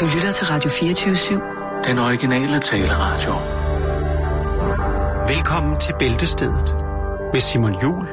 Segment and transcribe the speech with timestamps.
[0.00, 1.88] Du lytter til Radio 24-7.
[1.88, 3.32] Den originale taleradio.
[5.34, 6.74] Velkommen til Bæltestedet
[7.32, 8.06] med Simon Jul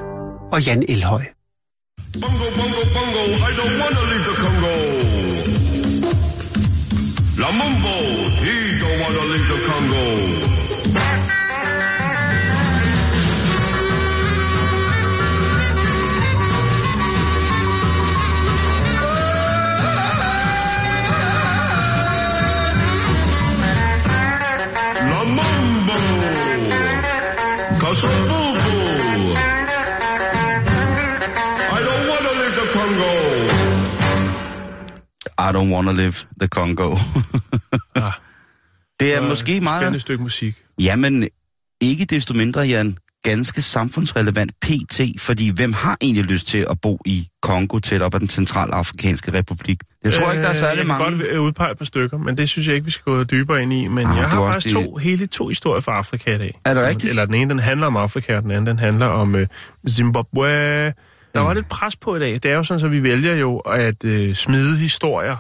[0.52, 1.24] og Jan Elhøj.
[2.22, 4.76] Bongo, bongo, bongo, I don't wanna leave the Congo.
[7.42, 7.96] La Mumbo,
[8.44, 9.43] he don't wanna leave
[35.40, 36.96] I don't wanna live the Congo.
[37.96, 38.12] Ah,
[39.00, 39.82] det er øh, måske meget...
[39.82, 40.56] Spændende stykke musik.
[40.82, 41.28] Jamen,
[41.82, 47.00] ikke desto mindre, Jan, ganske samfundsrelevant PT, fordi hvem har egentlig lyst til at bo
[47.06, 49.78] i Kongo tæt op af den centralafrikanske republik?
[50.04, 51.06] Det tror jeg ikke, der er særlig jeg mange.
[51.10, 53.24] kan godt øh, udpege et par stykker, men det synes jeg ikke, vi skal gå
[53.24, 53.88] dybere ind i.
[53.88, 56.60] Men Ah, jeg har faktisk det- to, hele to historier fra Afrika i dag.
[56.66, 57.10] Er det rigtigt?
[57.10, 59.48] Eller den ene, den handler om Afrika, og den anden, den handler om øh,
[59.90, 60.94] Zimbabwe.
[61.34, 61.48] Der Mm.
[61.48, 62.34] var lidt pres på i dag.
[62.34, 65.38] Det er jo sådan, at vi vælger jo at øh, smide historier,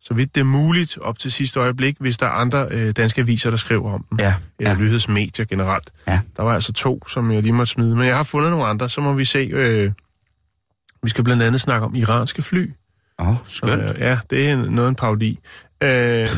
[0.00, 3.20] så vidt det er muligt, op til sidste øjeblik, hvis der er andre øh, danske
[3.20, 4.18] aviser, der skriver om dem.
[4.20, 4.78] Ja, Eller ja.
[4.78, 5.90] nyhedsmedier generelt.
[6.08, 6.20] Ja.
[6.36, 7.96] Der var altså to, som jeg lige måtte smide.
[7.96, 9.38] Men jeg har fundet nogle andre, så må vi se.
[9.38, 9.92] Øh,
[11.02, 12.70] vi skal blandt andet snakke om iranske fly.
[13.18, 13.82] Åh, oh, skønt.
[13.82, 15.38] Øh, ja, det er en- noget en parodi.
[15.82, 15.88] Øh,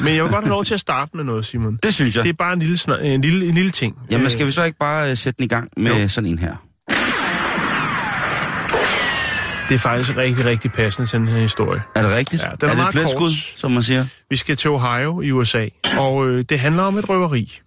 [0.04, 1.78] men jeg vil godt have lov til at starte med noget, Simon.
[1.82, 2.24] Det synes jeg.
[2.24, 3.96] Det er bare en lille, snak, en lille, en lille ting.
[4.10, 6.08] Jamen, skal vi så ikke bare øh, sætte den i gang med Jo.
[6.08, 6.56] sådan en her?
[9.70, 11.82] Det er faktisk rigtig, rigtig passende til den her historie.
[11.96, 12.42] Er det rigtigt?
[12.42, 13.30] Ja, den er er det meget et kort.
[13.56, 14.06] som man siger?
[14.30, 15.68] Vi skal til Ohio i USA,
[15.98, 17.60] og øh, det handler om et røveri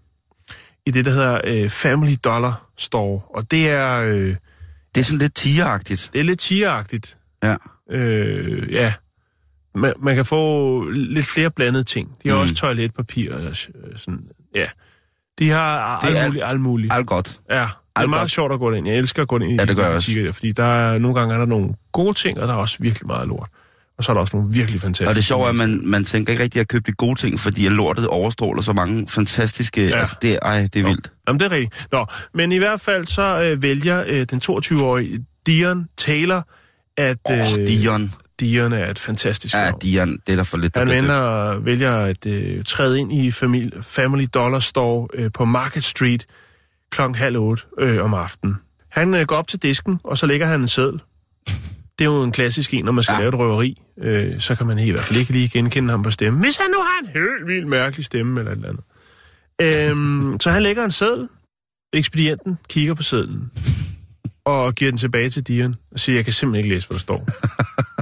[0.86, 3.22] i det, der hedder øh, Family Dollar Store.
[3.36, 4.36] Og det er, øh,
[4.96, 6.10] Det er sådan lidt tigeragtigt.
[6.14, 7.18] det er lidt tieragtigt.
[7.44, 7.56] Ja.
[7.92, 8.94] Øh, ja.
[9.76, 12.10] Man, man kan få lidt flere blandede ting.
[12.24, 12.42] De har Mm.
[12.42, 13.56] også toiletpapir og øh,
[13.96, 14.20] sådan,
[14.56, 14.66] ja.
[15.40, 16.94] De har alt muligt, alt muligt.
[16.94, 17.40] Alt godt.
[17.50, 17.68] Ja,
[17.98, 18.88] det er meget sjovt at gå ind.
[18.88, 21.34] Jeg elsker at gå ind i Ja, det gør butikker, fordi der er, nogle gange
[21.36, 23.50] er der nogle gode ting, og der er også virkelig meget lort.
[23.98, 26.04] Og så er der også nogle virkelig fantastiske Og det sjove er, at man, man
[26.04, 29.88] tænker ikke rigtig at købe de gode ting, fordi lortet overstråler så mange fantastiske...
[29.88, 30.00] Ja.
[30.00, 31.12] Altså, det, ej, det er vildt.
[31.28, 31.88] Jamen, det er rigtigt.
[31.92, 36.48] Nå, men i hvert fald så øh, vælger øh, den 22-årige Dion Taylor,
[36.98, 37.18] at...
[37.30, 38.14] Åh, oh, Dion.
[38.40, 39.80] Dion er et fantastisk Ja, navn.
[39.80, 43.32] Dion, det er der for lidt, der Han bliver vælger, at øh, træde ind i
[43.32, 46.26] familie, Family Dollar Store øh, på Market Street
[46.94, 48.56] klokken halv otte øh, om aftenen.
[48.90, 51.02] Han øh, går op til disken, og så lægger han en seddel.
[52.00, 53.20] Det er jo en klassisk en, når man skal Ja.
[53.20, 53.82] lave et røveri.
[53.98, 56.42] Øh, så kan man i hvert fald ikke lige genkende ham på stemmen.
[56.42, 59.90] Hvis han nu har en helt vildt mærkelig stemme eller et eller andet.
[59.92, 61.28] Øhm, så han lægger en seddel.
[61.94, 63.52] Ekspedienten kigger på sedlen
[64.46, 67.00] og giver den tilbage til Dion og siger, jeg kan simpelthen ikke læse, hvad der
[67.00, 67.26] står.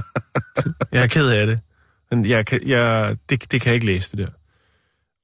[0.92, 1.60] jeg er ked af det.
[2.10, 4.32] Men jeg kan, jeg, det, det kan jeg ikke læse, det der.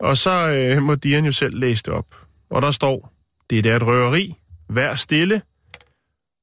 [0.07, 2.07] Og så øh, må Dion jo selv læse det op.
[2.51, 3.13] Og der står,
[3.51, 4.35] det er et røveri,
[4.69, 5.43] vær stille,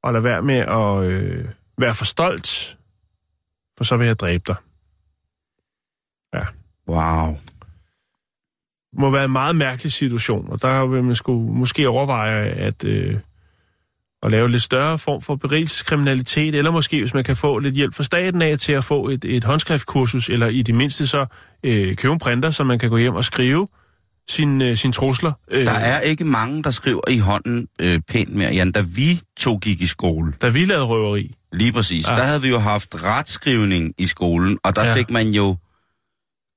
[0.04, 1.46] og lad være med at øh,
[1.78, 2.78] være for stolt,
[3.78, 4.56] for så vil jeg dræbe dig.
[6.88, 7.38] Wow.
[8.98, 13.20] må være en meget mærkelig situation, og der vil man skulle måske overveje at, øh,
[14.24, 17.94] at lave lidt større form for berigelseskriminalitet, eller måske hvis man kan få lidt hjælp
[17.94, 21.26] fra staten af til at få et, et håndskriftkursus, eller i det mindste så
[21.64, 23.68] øh, købe en printer, så man kan gå hjem og skrive
[24.30, 25.32] sine øh, sin trusler.
[25.52, 28.72] Øh, Der er ikke mange, der skriver i hånden øh, pænt mere, Jan.
[28.72, 31.36] Da vi to gik i skole, Da vi lavede røveri.
[31.54, 32.16] lige præcis, ja.
[32.16, 34.94] Der havde vi jo haft retskrivning i skolen, og der ja.
[34.96, 35.56] Fik man jo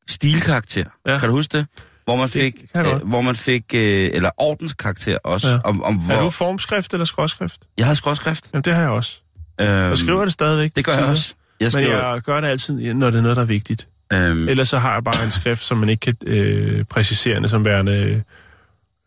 [0.09, 0.85] stilkarakter.
[1.07, 1.19] Ja.
[1.19, 1.67] Kan du huske det?
[2.05, 5.49] Hvor man fik, øh, hvor man fik øh, eller ordenskarakter også.
[5.49, 5.59] Ja.
[5.65, 6.15] Om, om, hvor...
[6.15, 7.61] Er du formskrift eller skråskrift?
[7.79, 8.51] Jeg havde skråskrift.
[8.53, 9.21] Jamen, det har jeg også.
[9.61, 10.77] Øhm, Jeg skriver det stadigvæk.
[10.77, 11.35] Det gør jeg også.
[11.61, 13.89] Jeg tider, Men skriver, jeg gør det altid, når det er noget, der er vigtigt.
[14.13, 17.65] Øhm, Ellers så har jeg bare en skrift, som man ikke kan øh, præcisere som
[17.65, 17.93] værende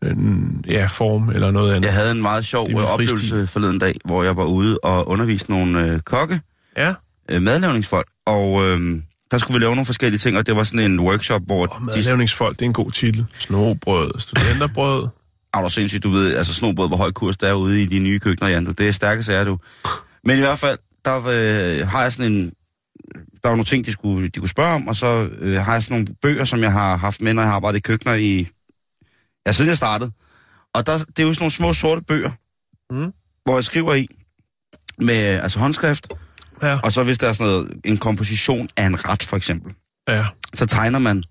[0.02, 1.86] øh, en ja, form eller noget andet.
[1.86, 5.50] jeg havde en meget sjov øh, oplevelse forleden dag, hvor jeg var ude og underviste
[5.50, 6.40] nogle øh, kokke,
[6.76, 6.94] Ja,
[7.30, 10.90] øh, madlavningsfolk, og øh, der skulle vi lave nogle forskellige ting, og det var sådan
[10.92, 13.26] en workshop, hvor og madlavningsfolk, det er en god titel.
[13.38, 15.08] Snobrød, studenterbrød.
[15.54, 17.98] Er du sindssygt, du ved, altså snobrød, hvor høj kurs der er ude i de
[17.98, 18.70] nye køkkener, Jan, du.
[18.70, 19.58] Det er stærke sager, du.
[20.24, 22.52] Men i hvert fald, der øh, har jeg sådan en...
[23.44, 25.82] Der var nogle ting, de, skulle, de kunne spørge om, og så øh, har jeg
[25.82, 28.48] sådan nogle bøger, som jeg har haft med, når jeg har arbejdet i køkkener i...
[29.46, 30.10] Ja, siden jeg startede.
[30.74, 32.30] Og der, det er jo sådan nogle små sorte bøger,
[32.90, 33.12] Mm.
[33.44, 34.06] hvor jeg skriver i
[34.98, 36.08] med altså håndskrift,
[36.62, 39.72] Ja, og så hvis der er sådan noget, en komposition af en ret, for eksempel,
[40.08, 40.26] ja.
[40.54, 41.22] så tegner man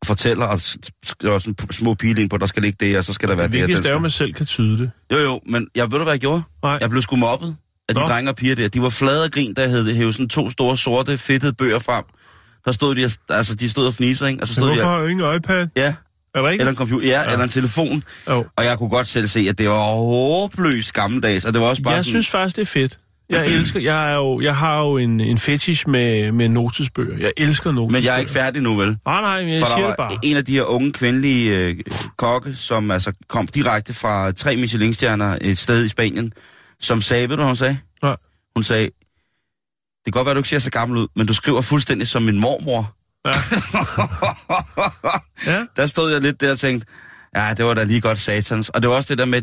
[0.00, 0.58] og fortæller, og
[1.04, 3.46] skriver sådan små pile ind på, der skal ligge det, og så skal der være
[3.46, 3.60] Det det.
[3.60, 4.90] vigtigste er jo, at man selv kan tyde det.
[5.12, 6.42] Jo, jo, men jeg ved du, hvad jeg gjorde?
[6.62, 6.78] Nej.
[6.80, 7.56] Jeg blev sgu mobbet
[7.90, 8.06] af de Nå.
[8.06, 8.68] drenge og piger der.
[8.68, 12.04] De var flade og grin, der havde hævet sådan to store, sorte, fedtede bøger frem.
[12.64, 14.42] Der stod de, altså de stod og fniser, ikke?
[14.42, 15.66] Og så stod Hvorfor de, har jeg ingen iPad?
[15.76, 15.94] ja,
[16.34, 16.62] Er der ikke?
[16.62, 18.02] eller en computer, ja, ja, eller en telefon.
[18.28, 18.44] Jo.
[18.56, 21.82] Og jeg kunne godt selv se, at det var håbløst gammeldags, og det var også
[21.82, 22.12] bare Jeg sådan...
[22.12, 22.98] synes faktisk, det er fedt.
[23.30, 27.16] Jeg elsker, jeg, er jo, jeg har jo en, en fetish med, med notesbøger.
[27.18, 28.00] Jeg elsker notesbøger.
[28.00, 28.86] Men jeg er ikke færdig nu, vel?
[29.06, 30.18] Nej, nej, men jeg For siger det bare.
[30.22, 31.76] en af de her unge kvindelige øh,
[32.18, 36.32] kokke, som altså kom direkte fra tre Michelin-stjerner et sted i Spanien,
[36.80, 37.78] som sagde, ved du hvad hun sagde?
[38.02, 38.16] Nej.
[38.56, 38.84] Hun sagde,
[40.04, 42.22] det kan godt være, du ikke ser så gammel ud, men du skriver fuldstændig som
[42.22, 42.96] min mormor.
[43.26, 43.32] Ja.
[45.52, 45.66] ja.
[45.76, 46.86] Der stod jeg lidt der og tænkte,
[47.36, 48.68] ja, det var da lige godt satans.
[48.68, 49.42] Og det var også det der med,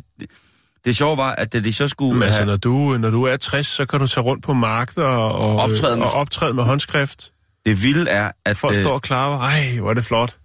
[0.86, 3.24] det sjove var, at det de så skulle Men altså, have, når du, når du
[3.24, 6.54] er 60, så kan du tage rundt på markedet og, og, Optræde med- og optræde
[6.54, 7.32] med håndskrift.
[7.66, 9.40] det vilde er, at Folk øh, står og klarer.
[9.40, 10.38] Ej, hvor er det flot.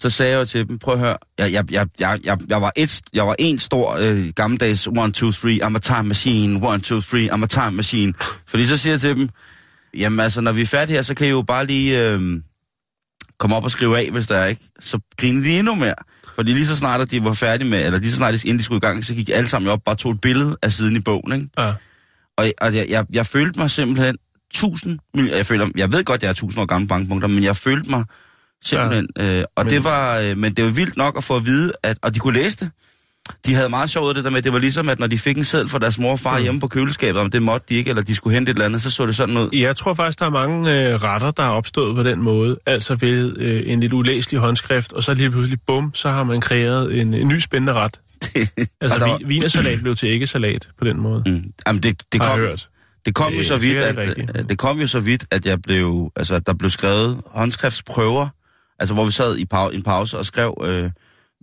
[0.00, 2.72] Så sagde jeg til dem, prøv at høre, jeg, jeg, jeg, jeg, jeg, jeg, var,
[2.76, 6.82] et, jeg var en stor øh, gammeldags 1, 2, 3, I'm a time machine, 1,
[6.82, 8.12] 2, 3, I'm a time machine.
[8.46, 9.28] Fordi så siger jeg til dem,
[9.96, 12.40] jamen altså, når vi er færdige her, så kan I jo bare lige øh,
[13.38, 14.62] komme op og skrive af, hvis der er ikke.
[14.80, 15.94] Så griner de endnu mere.
[16.34, 18.58] Fordi lige så snart, at de var færdige med, eller lige så snart, de- inden
[18.58, 20.72] de skulle i gang, så gik alle sammen op og bare tog et billede af
[20.72, 21.48] siden i bogen, ikke?
[21.58, 21.72] Ja.
[22.36, 24.16] Og, og jeg, jeg, jeg følte mig simpelthen
[24.54, 27.90] tusind, jeg, føler, jeg ved godt, jeg er tusind år gammel bankpunkter, men jeg følte
[27.90, 28.04] mig
[28.64, 29.38] simpelthen, ja.
[29.38, 31.72] øh, og Men- det var, øh, men det var vildt nok at få at vide,
[31.82, 32.70] at, og de kunne læse det.
[33.46, 35.38] De havde meget sjovt af det der med, det var ligesom, at når de fik
[35.38, 36.42] en seddel fra deres mor og far mm.
[36.42, 38.82] hjemme på køleskabet, om det måtte de ikke, eller de skulle hente et eller andet,
[38.82, 39.48] så så det sådan ud.
[39.52, 42.56] Jeg tror faktisk, der er mange øh, retter, der er opstået på den måde.
[42.66, 46.40] Altså ved øh, en lidt ulæselig håndskrift, og så lige pludselig, bum, så har man
[46.40, 48.00] kreeret en, en ny spændende ret.
[48.80, 52.28] Altså, var, vi, vinersalat blev til æggesalat på den måde, mm, jamen det, det har
[52.30, 52.68] kom, jeg hørt.
[53.06, 56.34] det kom jo så vidt, at, det kom jo så vidt, at jeg blev, altså,
[56.34, 58.28] at der blev skrevet håndskriftsprøver,
[58.78, 60.90] altså hvor vi sad i pau- en pause og skrev, øh,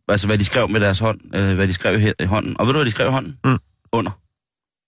[0.09, 2.55] altså hvad de skrev med deres hånd, øh, hvad de skrev i, he- i hånden.
[2.59, 3.37] Og ved du, hvad de skrev i hånden?
[3.45, 3.57] Mm.
[3.93, 4.11] Under.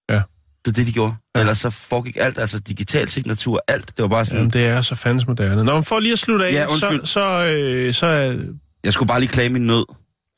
[0.10, 0.22] Ja.
[0.66, 1.14] Det er det, de gjorde.
[1.36, 1.40] Ja.
[1.40, 3.88] Ellers så foregik alt, altså digital signatur, alt.
[3.98, 5.64] Det var bare sådan, Jamen, det er så fandens moderne.
[5.64, 7.06] Nå, men for lige at slutte af, Ja, så, undskyld.
[7.06, 8.08] så, øh, så,
[8.84, 9.86] jeg skulle bare lige klage min nød.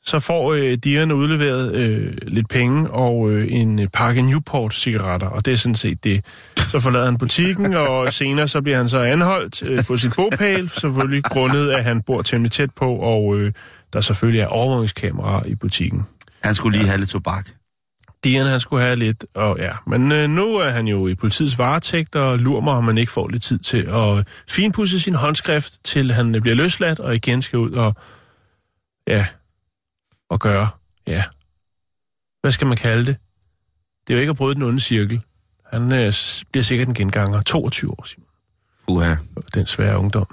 [0.03, 5.45] Så får øh, digerne udleveret øh, lidt penge og øh, en øh, pakke Newport-cigaretter, og
[5.45, 6.25] det er sådan set det.
[6.57, 10.69] Så forlader han butikken, og senere så bliver han så anholdt øh, på sin bogpæl,
[10.69, 13.51] selvfølgelig grundet, at han bor temmelig tæt på, og øh,
[13.93, 16.05] der selvfølgelig er overvågningskameraer i butikken.
[16.43, 17.47] Han skulle lige have lidt tobak.
[18.23, 19.71] Digerne, han skulle have lidt, og ja.
[19.87, 23.11] Men øh, nu er han jo i politiets varetægt, og lurer mig, om man ikke
[23.11, 27.59] får lidt tid til at finpudse sin håndskrift, til han bliver løsladt, og igen skal
[27.59, 27.95] ud og,
[29.07, 29.25] ja,
[30.29, 30.69] og gøre,
[31.07, 31.23] ja.
[32.41, 33.17] Hvad skal man kalde det?
[34.07, 35.21] Det er jo ikke at bryde den onde cirkel.
[35.65, 36.13] Han øh,
[36.51, 37.41] bliver sikkert en genganger.
[37.41, 38.27] 22 år, Simon.
[38.87, 39.15] Uha.
[39.53, 40.27] Den svære ungdom.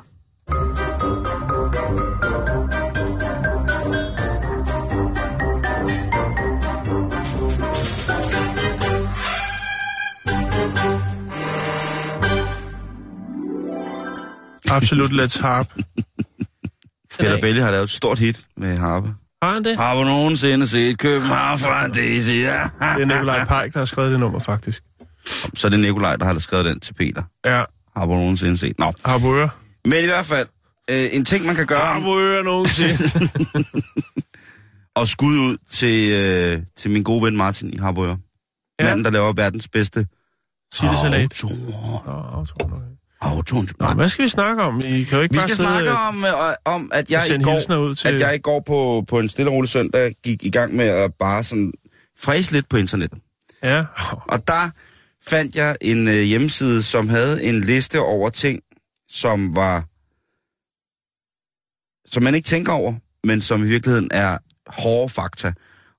[14.70, 15.66] Absolut Let's Harp.
[17.18, 19.14] Peter Belli har lavet et stort hit med harpe.
[19.46, 19.76] Har han det?
[19.76, 22.30] Har du nogensinde set København fra Daisy?
[22.30, 22.62] Ja.
[22.80, 24.82] Det er Nikolaj Pajk, der har skrevet det nummer, faktisk.
[25.54, 27.22] Så er det Nikolaj, der har skrevet den til Peter.
[27.44, 27.64] Ja,
[27.96, 28.78] Har du nogensinde set?
[28.78, 28.92] Nå.
[29.04, 29.48] Harboøre.
[29.84, 30.48] Men i hvert fald,
[30.90, 32.98] øh, en ting, man kan gøre, Harboøre nogensinde.
[34.96, 38.18] og skud ud til, øh, til min gode ven Martin i Harboøre.
[38.78, 38.84] Ja.
[38.84, 38.90] Ja.
[38.90, 40.06] Manden, der laver verdens bedste
[40.74, 41.20] Sittesalat.
[41.22, 41.60] Autoren.
[42.06, 43.36] Nå, autoren, okay.
[43.36, 43.68] Autoren.
[43.80, 44.78] Nå, hvad skal vi snakke om?
[44.84, 47.42] I kan jo ikke Vi bare skal sidde snakke om, øh, om at jeg, i
[47.42, 48.08] går, ud til...
[48.08, 50.86] at jeg i går på, på en stille og rolig søndag gik i gang med
[50.86, 51.72] at bare sådan
[52.18, 53.18] fræse lidt på internettet.
[53.62, 53.84] Ja,
[54.28, 54.70] Og der
[55.28, 58.60] fandt jeg en øh, hjemmeside, som havde en liste over ting,
[59.08, 59.84] som var...
[62.08, 62.94] som man ikke tænker over,
[63.24, 65.52] men som i virkeligheden er hårde fakta.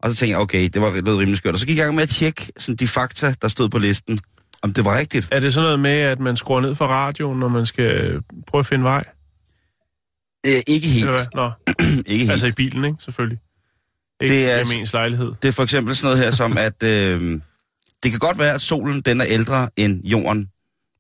[0.04, 1.54] Og så tænkte jeg, okay, det var lød rimelig skørt.
[1.54, 3.78] Og så gik jeg i gang med at tjekke sådan, de fakta, der stod på
[3.78, 4.20] listen,
[4.68, 5.28] om det var rigtigt.
[5.32, 8.22] er det sådan noget med, at man skruer ned for radioen, når man skal øh,
[8.48, 9.04] prøve at finde vej?
[10.46, 11.08] Øh, ikke helt.
[11.08, 11.26] Eller?
[11.34, 11.52] Nå,
[11.98, 12.32] ikke helt.
[12.32, 12.98] altså i bilen, ikke?
[13.04, 13.40] Selvfølgelig.
[14.22, 15.34] Ikke Det er ens lejlighed.
[15.42, 17.42] Det er for eksempel sådan noget her som, at øh,
[18.04, 20.52] det kan godt være, at solen den er ældre end jorden,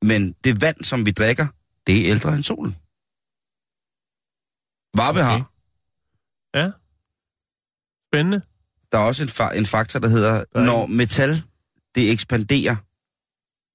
[0.01, 1.47] men det vand, som vi drikker,
[1.87, 2.75] det er ældre end solen.
[4.97, 5.29] Varme okay.
[5.29, 5.51] har.
[6.59, 6.71] Ja.
[8.09, 8.41] Spændende.
[8.91, 11.43] Der er også en, fa- en faktor, der hedder, er når metal,
[11.95, 12.75] det ekspanderer,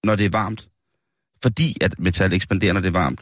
[0.05, 0.69] når det er varmt,
[1.43, 3.21] fordi at metal ekspanderer, når det er varmt,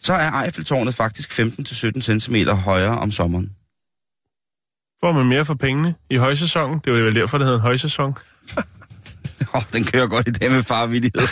[0.00, 3.56] så er Eiffeltårnet faktisk 15-17 cm højere om sommeren.
[5.00, 6.80] Får man mere for pengene i højsæsonen?
[6.84, 8.14] Det var vel derfor, det hedder en højsæson.
[9.54, 11.20] Oh, den kører godt i dag med farvittighed.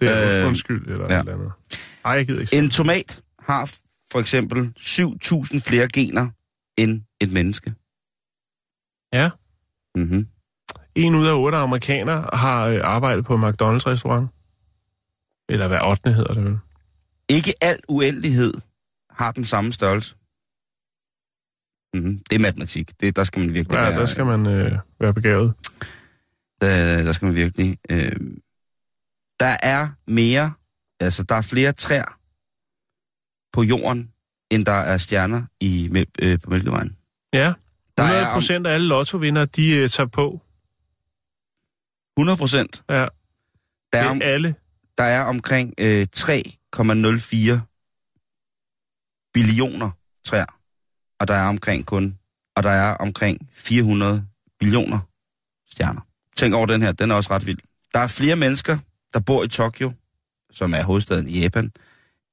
[0.00, 1.14] Det er Øh, undskyld, eller ja.
[1.14, 1.20] ja.
[1.20, 1.52] eller andet.
[2.04, 2.56] Ej, jeg gider ikke.
[2.56, 3.74] en tomat har
[4.12, 6.28] for eksempel 7.000 flere gener
[6.76, 7.74] end et menneske.
[9.12, 9.30] Ja.
[9.94, 10.28] Mm-hmm.
[10.98, 14.28] En ud af otte amerikanere har øh, arbejdet på en McDonald's-restaurant.
[15.48, 16.12] Eller hvad 8.
[16.12, 16.58] hedder det vel?
[17.28, 18.54] Ikke al uendelighed
[19.10, 20.14] har den samme størrelse.
[21.94, 22.18] Mm-hmm.
[22.30, 23.00] Det er matematik.
[23.00, 25.54] Det, der skal man virkelig Ja, være, der skal man øh, være begavet.
[26.60, 27.78] der, der skal man virkelig...
[27.90, 28.12] Øh,
[29.40, 30.52] der er mere,
[31.00, 32.18] altså der er flere træer
[33.52, 34.12] på jorden,
[34.50, 36.96] end der er stjerner i, øh, på Mælkevejen.
[37.32, 37.52] Ja,
[37.98, 40.40] Der 100 er om- procent af alle lottovinder, de øh, tager på.
[42.18, 42.82] 100 procent.
[42.90, 42.94] Ja,
[43.92, 44.54] Der, er er om, alle.
[44.98, 47.60] der er omkring øh, 3,04
[49.34, 49.90] billioner
[50.24, 50.58] træer,
[51.20, 52.18] og der er omkring kun,
[52.56, 54.26] og der er omkring 400
[54.58, 54.98] billioner
[55.70, 56.00] stjerner.
[56.36, 57.58] Tænk over den her, den er også ret vild.
[57.94, 58.78] Der er flere mennesker,
[59.12, 59.92] der bor i Tokyo,
[60.50, 61.72] som er hovedstaden i Japan,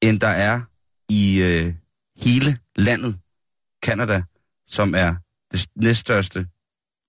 [0.02, 0.62] end der er
[1.10, 1.74] i øh,
[2.18, 3.20] hele landet,
[3.84, 4.24] Kanada,
[4.68, 5.16] som er
[5.52, 6.48] det næststørste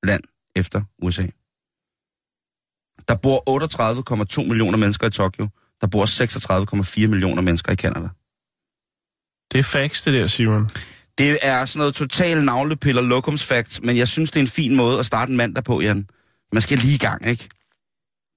[0.02, 0.23] land
[0.56, 1.26] efter USA.
[3.08, 5.48] Der bor 38,2 millioner mennesker i Tokyo.
[5.80, 6.04] Der bor
[7.02, 8.08] 36,4 millioner mennesker i Kanada.
[9.52, 10.68] Det er facts, det der, Simon.
[11.18, 14.98] Det er sådan noget total navlepiller lokumsfakt, men jeg synes, det er en fin måde
[14.98, 16.08] at starte en mandag på, Jan.
[16.52, 17.48] Man skal lige i gang, ikke?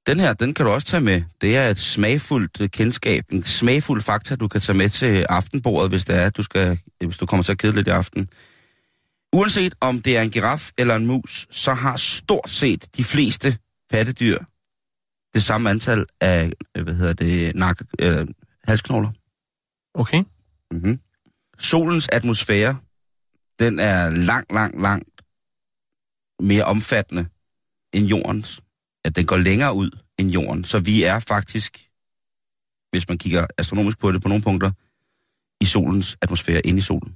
[0.08, 1.22] Den her, den kan du også tage med.
[1.42, 5.92] Det er et smagfuldt øh, kendskab, en smagfuld fakta, du kan tage med til aftenbordet,
[5.92, 8.30] hvis det er, du, skal, hvis du kommer til at kede lidt i aften.
[9.34, 13.58] Uanset om det er en giraf eller en mus, så har stort set de fleste
[13.90, 14.40] pattedyr
[15.34, 18.28] det samme antal af, øh, hvad hedder det, nakke, øh,
[18.64, 19.12] halsknogler.
[19.94, 20.24] Okay.
[20.72, 21.00] Mm-hmm.
[21.60, 22.78] Solens atmosfære,
[23.60, 25.22] den er langt, langt, langt
[26.40, 27.26] mere omfattende
[27.94, 28.62] end jordens.
[29.06, 30.64] At den går længere ud end jorden.
[30.64, 31.90] Så vi er faktisk,
[32.92, 34.72] hvis man kigger astronomisk på det på nogle punkter,
[35.62, 37.16] i solens atmosfære, inde i solen.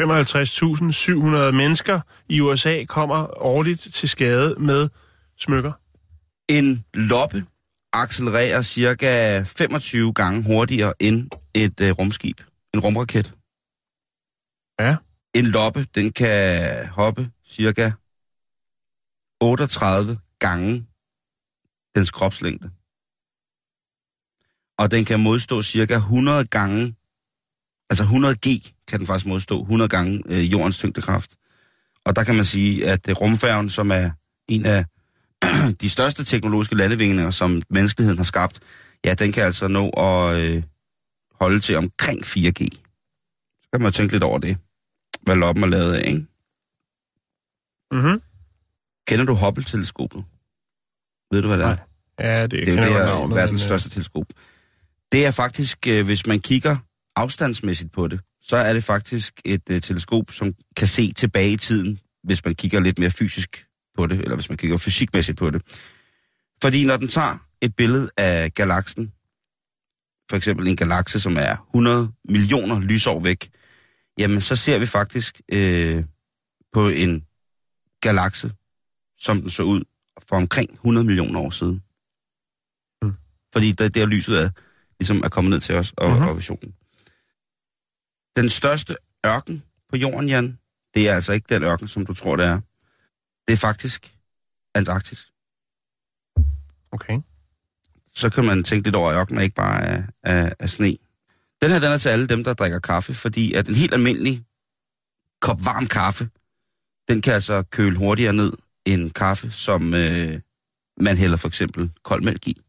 [0.00, 4.88] 55.700 mennesker i USA kommer årligt til skade med
[5.42, 5.72] smykker.
[6.48, 7.46] En loppe
[7.92, 12.40] accelererer cirka 25 gange hurtigere end et øh, rumskib.
[12.74, 13.34] En rumraket.
[14.80, 14.96] Ja.
[15.34, 17.90] En loppe, den kan hoppe cirka
[19.40, 20.86] 38 gange
[21.94, 22.70] dens kropslængde.
[24.78, 26.94] Og den kan modstå cirka 100 gange,
[27.90, 28.46] altså 100 G
[28.88, 31.36] kan den faktisk modstå, 100 gange øh, jordens tyngdekraft.
[32.04, 34.10] Og der kan man sige, at øh, rumfærgen, som er
[34.48, 34.84] en af
[35.82, 38.60] de største teknologiske landevindinger, som menneskeheden har skabt,
[39.04, 40.62] ja, den kan altså nå at øh,
[41.40, 42.66] holde til omkring 4G.
[43.62, 44.56] Så kan man jo tænke lidt over det,
[45.22, 46.26] hvad loppen er lavet af, ikke?
[47.92, 48.22] Mhm.
[49.08, 50.24] Kender du Hubble-teleskopet?
[51.32, 51.76] Ved du, hvad det er?
[51.76, 51.78] Nej.
[52.18, 54.26] Ja, det, Det er jo det navnet, verdens men, øh, største teleskop.
[55.12, 56.76] Det er faktisk, øh, hvis man kigger
[57.16, 61.56] afstandsmæssigt på det, så er det faktisk et øh, teleskop, som kan se tilbage i
[61.56, 63.66] tiden, hvis man kigger lidt mere fysisk
[63.98, 65.62] på det, eller hvis man kigger fysikmæssigt på det.
[66.62, 69.12] Fordi når den tager et billede af galaksen,
[70.30, 73.50] for eksempel en galakse, som er 100 millioner lysår væk,
[74.18, 76.04] jamen så ser vi faktisk øh,
[76.72, 77.26] på en
[78.00, 78.52] galakse,
[79.18, 79.82] som den så ud
[80.28, 81.82] for omkring 100 millioner år siden.
[83.02, 83.14] Mm.
[83.52, 84.50] Fordi der, der lyset er,
[85.00, 86.12] ligesom er kommet ned til os, og, Mhm.
[86.14, 86.28] mm-hmm.
[86.30, 86.74] og visionen.
[88.36, 88.96] Den største
[89.26, 90.58] ørken på jorden, Jan,
[90.94, 92.60] det er altså ikke den ørken, som du tror, det er.
[93.48, 94.16] Det er faktisk
[94.74, 95.32] Antarktis.
[96.92, 97.20] Okay.
[98.14, 100.96] Så kan man tænke lidt over, at ørkenen er ikke bare af, af, af sne.
[101.62, 104.44] Den her, den er til alle dem, der drikker kaffe, fordi at en helt almindelig
[105.40, 106.30] kop varm kaffe,
[107.08, 108.52] den kan altså køle hurtigere ned
[108.84, 110.40] end kaffe, som øh,
[111.00, 112.60] man hælder for eksempel kold mælk i.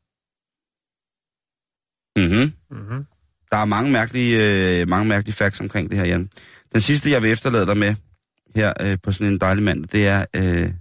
[2.17, 2.53] Mhm.
[2.69, 3.05] Mm-hmm.
[3.51, 4.37] Der er mange mærkelige,
[4.81, 6.29] øh, mange mærkelige facts omkring det her, Jan.
[6.73, 7.95] Den sidste, jeg vil efterlade dig med
[8.55, 10.71] her øh, på sådan en dejlig mand, det er øh,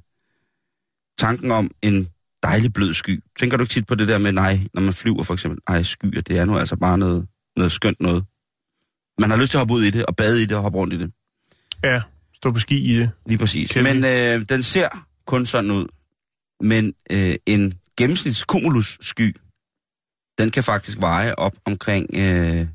[1.18, 2.08] tanken om en
[2.42, 3.22] dejlig blød sky.
[3.38, 5.82] Tænker du ikke tit på det der med, nej, når man flyver for eksempel, ej,
[5.82, 8.24] skyer, det er nu altså bare noget, noget skønt noget.
[9.18, 10.78] Man har lyst til at hoppe ud i det, og bade i det, og hoppe
[10.78, 11.12] rundt i det.
[11.84, 12.02] Ja,
[12.34, 13.10] stå på ski i det.
[13.26, 13.70] Lige præcis.
[13.70, 13.94] Kæmpe.
[13.94, 14.88] Men øh, den ser
[15.26, 15.86] kun sådan ud.
[16.60, 18.44] Men øh, en gennemsnits
[19.00, 19.36] sky,
[20.38, 22.66] den kan faktisk veje op omkring øh,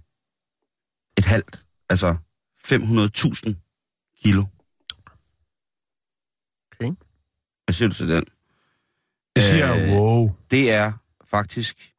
[1.18, 2.16] et halvt, altså
[2.58, 3.54] 500.000
[4.24, 4.46] kilo.
[6.72, 6.92] Okay.
[7.67, 8.24] Hvad siger du til den?
[9.36, 10.36] Det siger øh, wow.
[10.51, 10.91] Det er
[11.25, 11.93] faktisk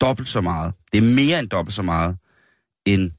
[0.00, 0.74] dobbelt så meget.
[0.92, 2.18] Det er mere end dobbelt så meget,
[2.86, 3.10] end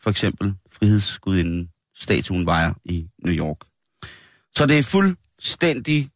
[0.00, 3.56] for eksempel frihedsgudinden statuen vejer i New York.
[4.54, 6.10] Så det er fuldstændig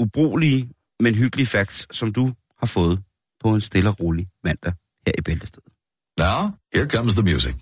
[0.00, 0.70] ubrugelige,
[1.00, 3.02] men hyggelige facts, som du har fået
[3.40, 4.72] på en stille og rolig mandag
[5.06, 5.72] her i Bæltestedet.
[6.18, 7.54] Now, here comes the music.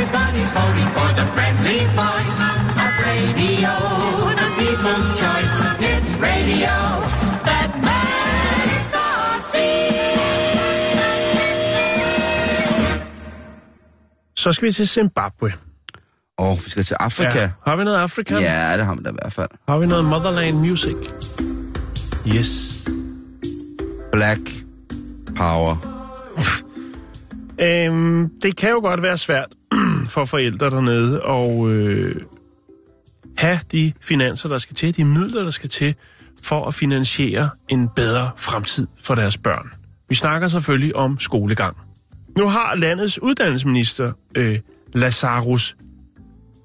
[0.00, 2.38] Everybody's voting for the friendly voice
[2.84, 3.72] of radio.
[4.40, 5.54] The people's choice.
[5.92, 6.76] It's radio
[7.48, 9.90] that makes us see.
[14.36, 15.52] Så skal vi til Zimbabwe.
[16.38, 17.40] Og vi skal til Afrika.
[17.40, 17.50] Ja.
[17.66, 18.34] Har vi noget Afrika?
[18.34, 19.48] ja, det har vi da i hvert fald.
[19.68, 20.96] Har vi noget Motherland Music?
[22.26, 22.84] Yes.
[24.12, 24.40] Black
[25.36, 25.76] Power.
[27.62, 29.48] Øhm, det kan jo godt være svært
[30.10, 32.16] for forældre dernede at øh,
[33.36, 35.94] have de finanser, der skal til, de midler, der skal til,
[36.42, 39.70] for at finansiere en bedre fremtid for deres børn.
[40.08, 41.76] Vi snakker selvfølgelig om skolegang.
[42.38, 44.58] Nu har landets uddannelsesminister, øh,
[44.92, 45.76] Lazarus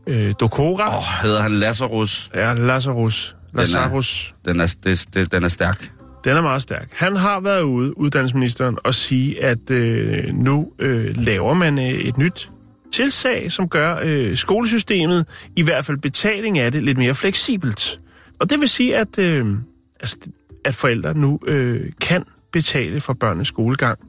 [0.08, 2.32] øh, Dokora, Åh, oh, hedder han Lazarus?
[2.36, 5.92] ja, Lazarus, Lazarus, Den er, det, det, den er stærk.
[6.24, 6.90] Den er meget stærk.
[6.94, 12.18] Han har været ude, uddannelsesministeren, og sige, at øh, nu øh, laver man øh, et
[12.18, 12.50] nyt
[12.96, 15.26] tilsag, som gør øh, skolesystemet,
[15.56, 17.98] i hvert fald betaling af det, lidt mere fleksibelt.
[18.40, 19.58] Og det vil sige, at, øh,
[20.00, 20.18] altså,
[20.66, 24.00] at forældre nu øh, kan betale for børnenes skolegang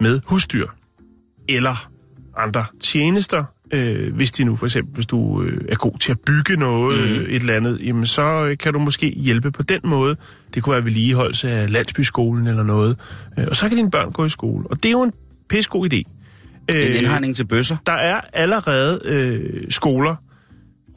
[0.00, 0.66] med husdyr
[1.48, 1.90] eller
[2.36, 6.20] andre tjenester, øh, hvis de nu for eksempel, hvis du øh, er god til at
[6.20, 7.04] bygge noget, mm.
[7.04, 10.16] øh, et eller andet, jamen så øh, kan du måske hjælpe på den måde.
[10.54, 12.98] Det kunne være vedligeholdelse af landsbyskolen eller noget.
[13.38, 14.66] Øh, og så kan dine børn gå i skole.
[14.70, 15.12] Og det er jo en
[15.48, 16.13] pissegod idé.
[16.68, 17.76] En indhegning til bøsser.
[17.86, 20.16] Der er allerede øh, skoler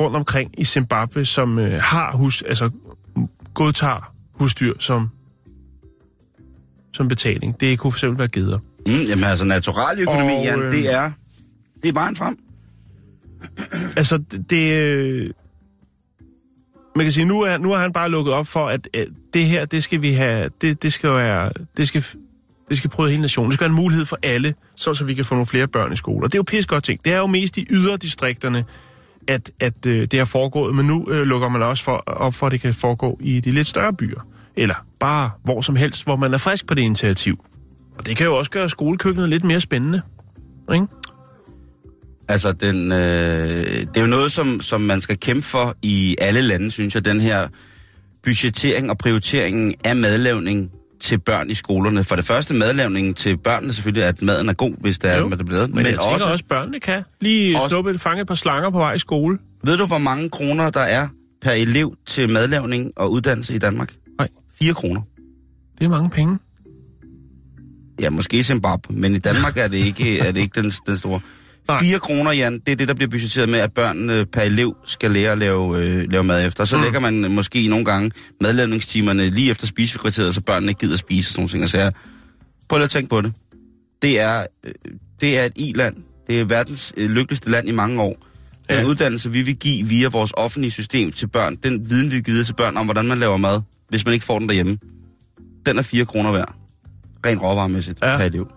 [0.01, 2.69] rundt omkring i Zimbabwe, som øh, har hus, altså
[3.53, 5.09] godtager husdyr som,
[6.93, 7.59] som betaling.
[7.59, 8.59] Det kunne for eksempel være geder.
[8.85, 11.11] Mm, jamen altså, naturaløkonomi, Og, Jan, øh, det er,
[11.83, 12.37] det er vejen frem.
[13.97, 14.49] Altså, det...
[14.49, 15.29] det øh,
[16.95, 19.45] man kan sige, nu er, nu er han bare lukket op for, at, at det
[19.45, 22.05] her, det skal vi have, det, det skal være, det skal,
[22.69, 23.51] det skal prøve hele nationen.
[23.51, 25.93] Det skal være en mulighed for alle, så, så vi kan få nogle flere børn
[25.93, 26.25] i skole.
[26.25, 27.05] Og det er jo pisse godt ting.
[27.05, 28.65] Det er jo mest i yderdistrikterne,
[29.27, 32.45] at, at øh, det har foregået, men nu øh, lukker man også for, op for,
[32.45, 34.27] at det kan foregå i de lidt større byer.
[34.55, 37.45] Eller bare hvor som helst, hvor man er frisk på det initiativ.
[37.97, 40.01] Og det kan jo også gøre skolekøkkenet lidt mere spændende.
[40.73, 40.87] Ikke?
[42.27, 46.41] Altså, den, øh, det er jo noget, som, som man skal kæmpe for i alle
[46.41, 47.47] lande, synes jeg, den her
[48.23, 50.71] budgettering og prioritering af madlavning
[51.07, 52.03] til børn i skolerne.
[52.03, 55.27] For det første madlavningen til børnene selvfølgelig, at maden er god, hvis det er, Jo,
[55.27, 55.73] hvad det bliver lavet.
[55.75, 58.77] Men, men jeg også, også, børnene kan lige Også- snuppe et fange par slanger på
[58.77, 59.37] vej i skole.
[59.63, 61.07] ved du, hvor mange kroner der er
[61.41, 63.93] per elev til madlavning og uddannelse i Danmark?
[64.19, 64.27] Nej.
[64.59, 65.01] 4 kroner.
[65.79, 66.37] Det er mange penge.
[68.01, 70.97] Ja, måske i Zimbabwe, men i Danmark er det ikke, er det ikke den, den
[70.97, 71.19] store.
[71.67, 71.79] Nej.
[71.81, 75.11] 4 kroner, Jan, det er det, der bliver budgetteret med, at børnene per elev skal
[75.11, 76.65] lære at lave, øh, lave mad efter.
[76.65, 76.83] Så mm.
[76.83, 81.31] lægger man måske nogle gange madlavningstimerne lige efter spisefrikvarteret, så børnene ikke gider spise og
[81.31, 81.63] sådan nogle ting.
[81.63, 81.91] Og så jeg,
[82.69, 83.33] prøv lige at tænke på det.
[84.01, 84.71] Det er, øh,
[85.21, 85.95] det er et i-land.
[86.29, 88.17] Det er verdens øh, lykkeligste land i mange år.
[88.69, 88.85] Den Ja.
[88.85, 92.43] uddannelse, vi vil give via vores offentlige system til børn, den viden, vi vil give
[92.43, 94.77] til børn om, hvordan man laver mad, hvis man ikke får den derhjemme,
[95.65, 96.55] den er 4 kroner værd.
[97.25, 98.17] Rent råvaremæssigt Ja.
[98.17, 98.47] per elev.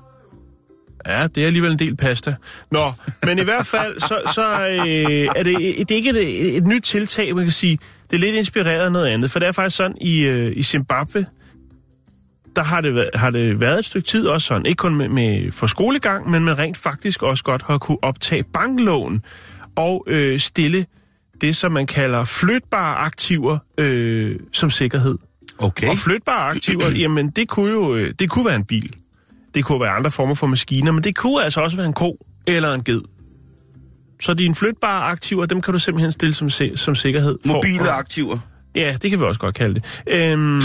[1.07, 2.35] Ja, det er alligevel en del pasta.
[2.71, 2.93] Nå,
[3.27, 6.83] men i hvert fald, så, så øh, er det, det er ikke et, et nyt
[6.83, 7.79] tiltag, man kan sige.
[8.11, 10.63] Det er lidt inspireret af noget andet, for det er faktisk sådan, i, øh, i
[10.63, 11.27] Zimbabwe,
[12.57, 15.53] der har det, har det været et stykke tid også sådan, ikke kun med, med
[15.53, 19.23] for skolegang, men man rent faktisk også godt har kunne optage banklån
[19.77, 20.87] og øh, stille
[21.41, 25.19] det, som man kalder flytbare aktiver øh, som sikkerhed.
[25.59, 25.89] Okay.
[25.89, 28.93] Og flytbare aktiver, jamen det kunne jo øh, det kunne være en bil.
[29.55, 32.17] Det kunne være andre former for maskiner, men det kunne altså også være en ko
[32.47, 33.01] eller en ged.
[34.21, 37.39] Så dine flytbare aktiver, dem kan du simpelthen stille som, som sikkerhed.
[37.47, 38.39] for- Mobile aktiver.
[38.75, 39.85] Ja, det kan vi også godt kalde det.
[40.07, 40.61] Øhm,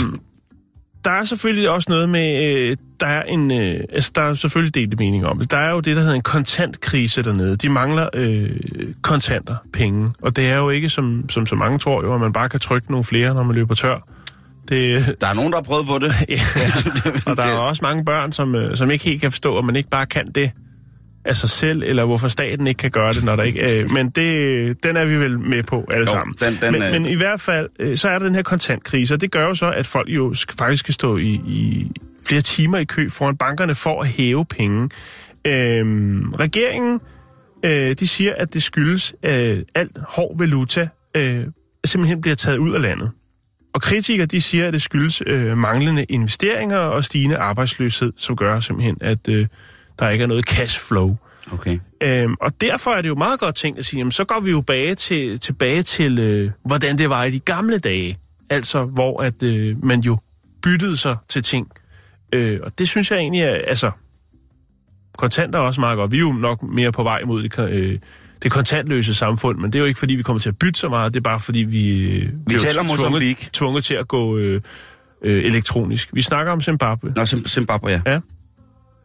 [1.04, 4.74] der er selvfølgelig også noget med, øh, der er en, øh, altså der er selvfølgelig
[4.74, 5.50] delte mening om det.
[5.50, 7.56] Der er jo det, der hedder en kontantkrise dernede.
[7.56, 8.50] De mangler øh,
[9.02, 10.12] kontanter, penge.
[10.22, 12.60] Og det er jo ikke, som, som så mange tror jo, at man bare kan
[12.60, 14.08] trykke nogle flere, når man løber tør.
[14.68, 16.12] Det, Der er nogen, der har prøvet på det.
[16.28, 16.40] ja,
[17.26, 19.76] og der er også mange børn, som, øh, som ikke helt kan forstå, at man
[19.76, 20.50] ikke bare kan det
[21.24, 23.80] af sig selv, eller hvorfor staten ikke kan gøre det, når der ikke...
[23.80, 26.36] Øh, men det, den er vi vel med på alle Jo, sammen.
[26.40, 29.14] den- den men, er- men i hvert fald, øh, så er der den her kontantkrise,
[29.14, 31.90] og det gør jo så, at folk jo sk- faktisk skal stå i, i
[32.28, 34.88] flere timer i kø foran bankerne for at hæve penge.
[35.46, 37.00] Øhm, regeringen,
[37.64, 41.44] øh, de siger, at det skyldes, at alt hård valuta øh,
[41.84, 43.10] simpelthen bliver taget ud af landet.
[43.76, 48.60] Og kritikere, de siger, at det skyldes øh, manglende investeringer og stigende arbejdsløshed, som gør
[48.60, 49.46] simpelthen, at øh,
[49.98, 51.16] der ikke er noget cash flow.
[51.52, 51.78] Okay.
[52.02, 54.50] Øhm, og derfor er det jo meget godt tænkt at sige, jamen, så går vi
[54.50, 58.18] jo bage til, tilbage til, øh, hvordan det var i de gamle dage.
[58.50, 60.18] Altså, hvor at øh, man jo
[60.62, 61.70] byttede sig til ting.
[62.32, 63.90] Øh, og det synes jeg egentlig er, altså,
[65.18, 66.10] kontanter er også meget godt.
[66.10, 67.98] Vi er jo nok mere på vej mod det, øh,
[68.42, 70.88] det kontantløse samfund, men det er jo ikke, fordi vi kommer til at bytte så
[70.88, 73.48] meget, det er bare, fordi vi, øh, bliver taler tvunget, Mozambique.
[73.52, 74.60] tvunget til at gå øh,
[75.24, 76.08] øh, elektronisk.
[76.12, 77.12] Vi snakker om Zimbabwe.
[77.16, 78.00] Nå, Zim- Zimbabwe, ja.
[78.06, 78.20] Ja.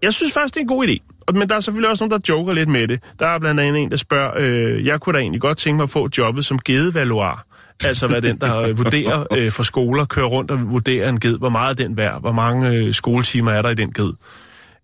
[0.02, 0.98] Jeg synes faktisk, det er en god idé.
[1.34, 3.00] Men der er selvfølgelig også nogen, der joker lidt med det.
[3.20, 5.84] Der er blandt andet en, der spørger, øh, jeg kunne da egentlig godt tænke mig
[5.84, 7.46] at få jobbet som gedevaluar.
[7.84, 11.38] Altså hvad den, der øh, vurderer øh, for skoler, kører rundt og vurderer en ged.
[11.38, 12.22] Hvor meget er den værd?
[12.22, 14.14] Hvor mange øh, skoletimer er der i den ged?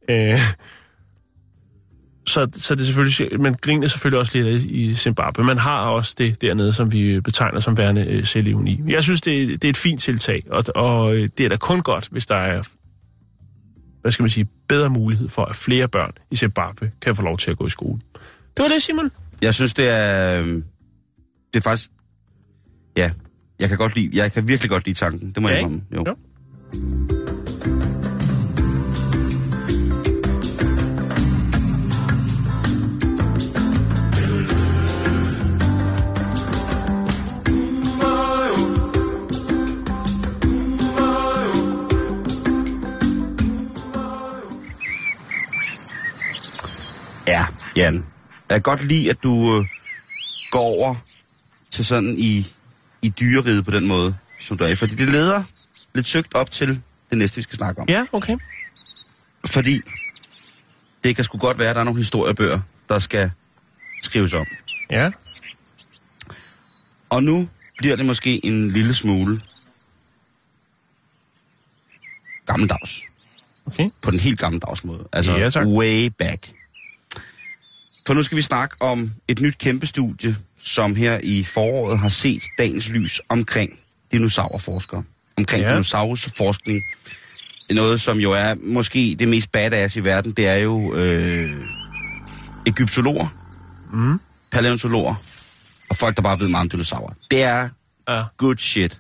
[0.10, 0.40] Øh,
[2.28, 5.44] så, så det er selvfølgelig, man griner selvfølgelig også lidt i Zimbabwe.
[5.44, 8.92] Man har også det dernede, som vi betegner som værende øh.
[8.92, 11.56] Jeg synes, det, er- det er et fint tiltag, og, og øh, det er da
[11.58, 12.64] kun godt, hvis der er
[14.02, 17.38] hvad skal man sige, bedre mulighed for, at flere børn i Zimbabwe kan få lov
[17.38, 18.00] til at gå i skole.
[18.58, 19.12] Det var det, Simon.
[19.42, 20.42] Jeg synes, det er...
[20.42, 20.64] øh, Det
[21.54, 21.90] er faktisk...
[22.98, 23.12] Ja,
[23.60, 25.32] jeg kan, godt lide, jeg kan virkelig godt lide tanken.
[25.32, 25.82] Det må Ja, jeg indrømme.
[25.96, 26.06] Jo.
[26.08, 27.07] Jo.
[47.78, 47.96] Jan.
[48.50, 49.66] Jeg kan godt lide, at du øh,
[50.52, 50.96] går over
[51.72, 52.48] til sådan i,
[53.02, 54.68] i dyreriget på den måde, som du er.
[54.68, 54.76] i.
[54.76, 55.44] Fordi det leder
[55.96, 57.90] lidt søgt op til det næste, vi skal snakke om.
[57.90, 58.38] Ja, okay.
[59.46, 59.82] Fordi
[61.04, 62.60] det kan sgu godt være, at der er nogle historiebøger,
[62.90, 63.32] der skal
[64.04, 64.46] skrives om.
[64.92, 65.12] Ja.
[67.10, 69.42] Og nu bliver det måske en lille smule
[72.46, 73.02] gammeldags.
[73.66, 73.90] Okay.
[74.02, 75.08] På den helt gammeldags måde.
[75.14, 75.68] Altså Ja, tak.
[75.68, 76.48] way back.
[78.08, 82.10] For nu skal vi snakke om et nyt kæmpe studie, som her i foråret har
[82.10, 83.80] set dagens lys omkring
[84.12, 85.04] dinosaurforskere.
[85.38, 85.72] Omkring Ja.
[85.72, 86.82] dinosaurforskning.
[87.72, 91.52] Noget, som jo er måske det mest badass i verden, det er jo øh,
[92.68, 93.28] egyptologer,
[93.94, 94.20] Mm.
[94.52, 95.16] paleontologer
[95.90, 97.14] og folk, der bare ved meget om dinosaurer.
[97.32, 97.70] Det er
[98.10, 98.24] Ja.
[98.38, 99.00] good shit.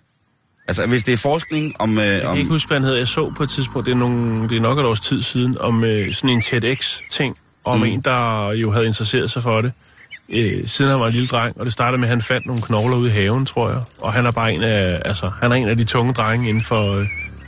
[0.68, 1.98] Altså, hvis det er forskning om...
[1.98, 2.98] Øh, Jeg kan om ikke huske, hvad han hedder.
[2.98, 5.58] Jeg så på et tidspunkt, det er, nogle, det er nok et års tid siden,
[5.58, 7.38] om øh, sådan en TEDx-ting,
[7.68, 7.86] om Mm.
[7.86, 9.72] en, der jo havde interesseret sig for det,
[10.30, 12.62] øh, siden han var en lille dreng, og det startede med, at han fandt nogle
[12.62, 13.80] knogler ude i haven, tror jeg.
[13.98, 16.64] Og han er bare en af, altså, han er en af de tunge drenge inden
[16.64, 17.06] for, øh,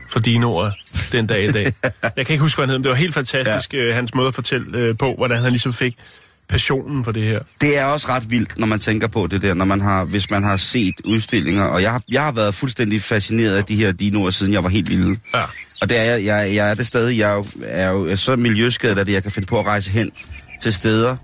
[0.10, 0.72] for dinoer
[1.12, 1.66] den dag i dag.
[2.18, 3.80] Jeg kan ikke huske, hvad han hed, men det var helt fantastisk, ja.
[3.80, 5.96] øh, hans måde at fortælle øh, på, hvordan han ligesom fik
[6.50, 7.40] passionen for det her.
[7.62, 10.30] Det er også ret vildt, når man tænker på det der, når man har, hvis
[10.30, 13.92] man har set udstillinger, og jeg har, jeg har været fuldstændig fascineret af de her
[13.92, 15.20] dinoer, siden jeg var helt lille.
[15.36, 15.44] Ja.
[15.82, 18.36] Og det er jeg, jeg, jeg er det stadig, jeg er jo, er jo så
[18.36, 20.12] miljøskadet, at jeg kan finde på at rejse hen
[20.62, 21.16] til steder,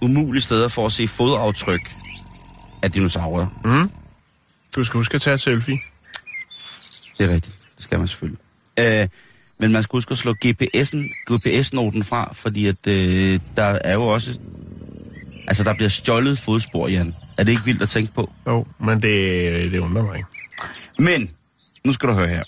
[0.00, 1.90] umulige steder for at se fodaftryk
[2.82, 3.46] af dinosaurer.
[3.64, 3.90] Mm.
[4.76, 5.78] Du skal huske at tage et selfie.
[7.18, 8.40] Det er rigtigt, det skal man selvfølgelig.
[8.78, 9.08] Øh,
[9.58, 14.06] men man skal huske at slå GPS'en, GPS-noten fra, fordi at, øh, der er jo
[14.06, 14.38] også...
[15.46, 17.14] Altså, der bliver stjålet fodspor, Jan.
[17.38, 18.32] Er det ikke vildt at tænke på?
[18.46, 20.28] Jo, men det, det undrer mig ikke.
[20.98, 21.30] Men,
[21.84, 22.42] nu skal du høre her.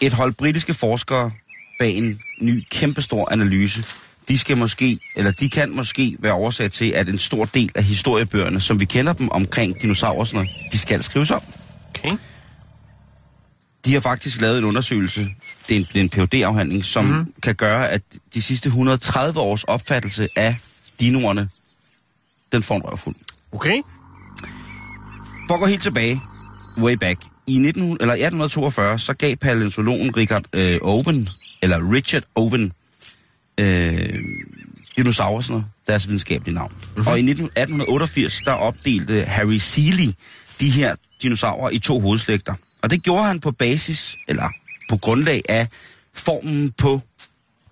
[0.00, 1.30] Et hold britiske forskere
[1.78, 3.84] bag en ny kæmpestor analyse,
[4.28, 7.84] de skal måske, eller de kan måske være årsag til, at en stor del af
[7.84, 11.42] historiebøgerne, som vi kender dem omkring dinosaurer og sådan noget, de skal skrives om.
[11.88, 12.16] Okay.
[13.84, 15.28] De har faktisk lavet en undersøgelse,
[15.68, 17.34] det er en, en phd afhandling som mm.
[17.42, 18.02] kan gøre, at
[18.34, 20.56] de sidste 130 års opfattelse af
[21.00, 21.48] dinoerne,
[22.52, 23.16] den får en røvfuld.
[23.52, 23.82] Okay.
[25.48, 26.20] For at gå helt tilbage,
[26.78, 31.28] way back, i 19, eller 1842, så gav paleontologen Richard øh, Owen,
[31.62, 32.72] eller Richard Owen,
[33.60, 34.18] øh,
[34.96, 36.72] dinosaurerne deres videnskabelige navn.
[36.72, 37.06] Mm-hmm.
[37.06, 40.12] Og i 19, 1888, der opdelte Harry Seeley
[40.60, 42.54] de her dinosaurer i to hovedslægter.
[42.82, 44.48] Og det gjorde han på basis, eller
[44.92, 45.68] på grundlag af
[46.14, 47.00] formen på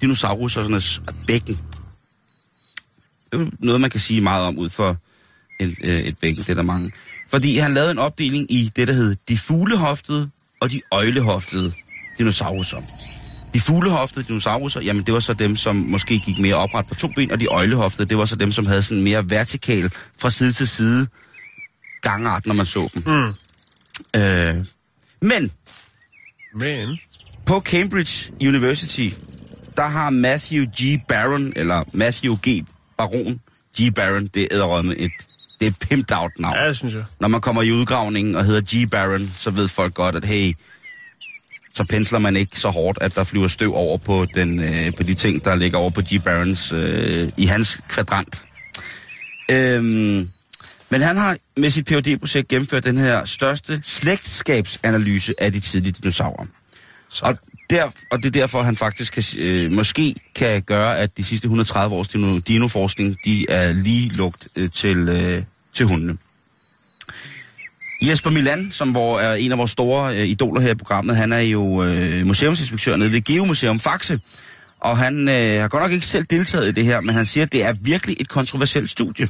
[0.01, 1.59] dinosaurussernes bækken.
[3.33, 4.97] Det er noget, man kan sige meget om ud for
[5.61, 6.93] et, øh, et bækken, det er der mange.
[7.29, 10.31] Fordi han lavede en opdeling i det, der hed de fuglehoftede
[10.61, 11.73] og de øjlehoftede
[12.19, 12.83] dinosaurer.
[13.55, 17.09] De fuglehoftede dinosaurer, jamen det var så dem, som måske gik mere opret på to
[17.09, 20.53] ben, og de øjlehoftede, det var så dem, som havde sådan mere vertikal fra side
[20.53, 21.07] til side
[22.03, 23.03] gangart, når man så dem.
[23.07, 23.35] Mm.
[24.21, 24.65] Øh,
[25.23, 25.53] men
[26.55, 26.99] Men...
[27.51, 29.09] på Cambridge University,
[29.77, 31.01] der har Matthew G.
[31.09, 32.67] Barron, eller Matthew G.
[32.99, 33.41] Baron,
[33.81, 33.95] G.
[33.95, 35.13] Barron, det er med et,
[35.61, 36.57] det er pimped out navn.
[36.57, 37.05] Ja, det synes jeg.
[37.21, 38.91] Når man kommer i udgravningen og hedder G.
[38.91, 40.53] Baron, så ved folk godt, at hey,
[41.75, 45.03] så pensler man ikke så hårdt, at der flyver støv over på, den, øh, på
[45.03, 46.23] de ting, der ligger over på G.
[46.25, 48.45] Barons, øh, i hans kvadrant.
[49.51, 50.29] Øhm,
[50.91, 55.93] men han har med sit phd projekt gennemført den her største slægtskabsanalyse af de tidlige
[55.93, 56.47] dinosaurer.
[57.11, 57.25] Så.
[57.25, 57.39] Og
[57.71, 61.45] der, og det er derfor, han faktisk kan, øh, måske kan gøre, at de sidste
[61.45, 65.43] 130 års dino, dinoforskning, de er lige lugt øh, til, øh,
[65.73, 66.17] til hundene.
[68.03, 71.33] Jesper Milan, som hvor er en af vores store øh, idoler her i programmet, han
[71.33, 74.21] er jo øh, museumsinspektør nede ved Geomuseum Faxe.
[74.81, 77.45] Og han øh, har godt nok ikke selv deltaget i det her, men han siger,
[77.45, 79.29] at det er virkelig et kontroversielt studie.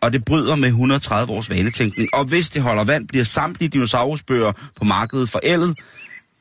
[0.00, 2.14] Og det bryder med 130 års vanetænkning.
[2.14, 5.78] Og hvis det holder vand, bliver samtlige dinosaurusbøger på markedet forældet.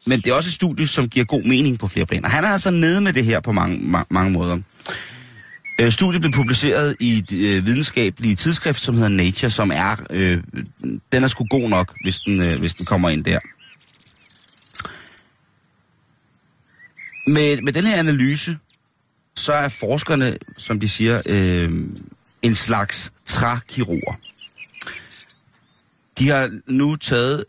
[0.06, 2.30] Men det er også et studie, som giver god mening på flere planer.
[2.30, 4.60] Han er altså nede med det her på mange, mange, mange måder.
[5.80, 10.44] Øh, studiet blev publiceret i et øh, videnskabelige tidsskrift, som hedder Nature, som er, øh,
[11.12, 13.40] den er sgu god nok, hvis den, øh, hvis den kommer ind der.
[17.28, 18.58] Med, med den her analyse,
[19.36, 21.72] så er forskerne, som de siger, øh,
[22.42, 24.16] en slags trækirurger.
[26.20, 27.46] De har nu taget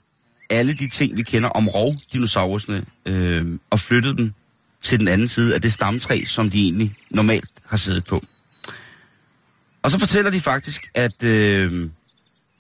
[0.52, 4.32] alle de ting, vi kender om rovdinosaurusene, øh, og flyttet dem
[4.82, 8.22] til den anden side af det stamtræ, som de egentlig normalt har siddet på.
[9.82, 11.90] Og så fortæller de faktisk, at øh,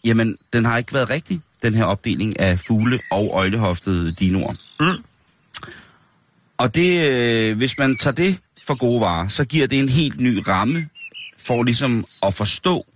[0.04, 4.54] jamen, den har ikke været rigtig, den her opdeling af fugle- og øjlehoftede dinoer.
[4.80, 5.04] Mm.
[6.58, 10.20] Og det, øh, hvis man tager det for gode varer, så giver det en helt
[10.20, 10.88] ny ramme
[11.38, 12.86] for ligesom at forstå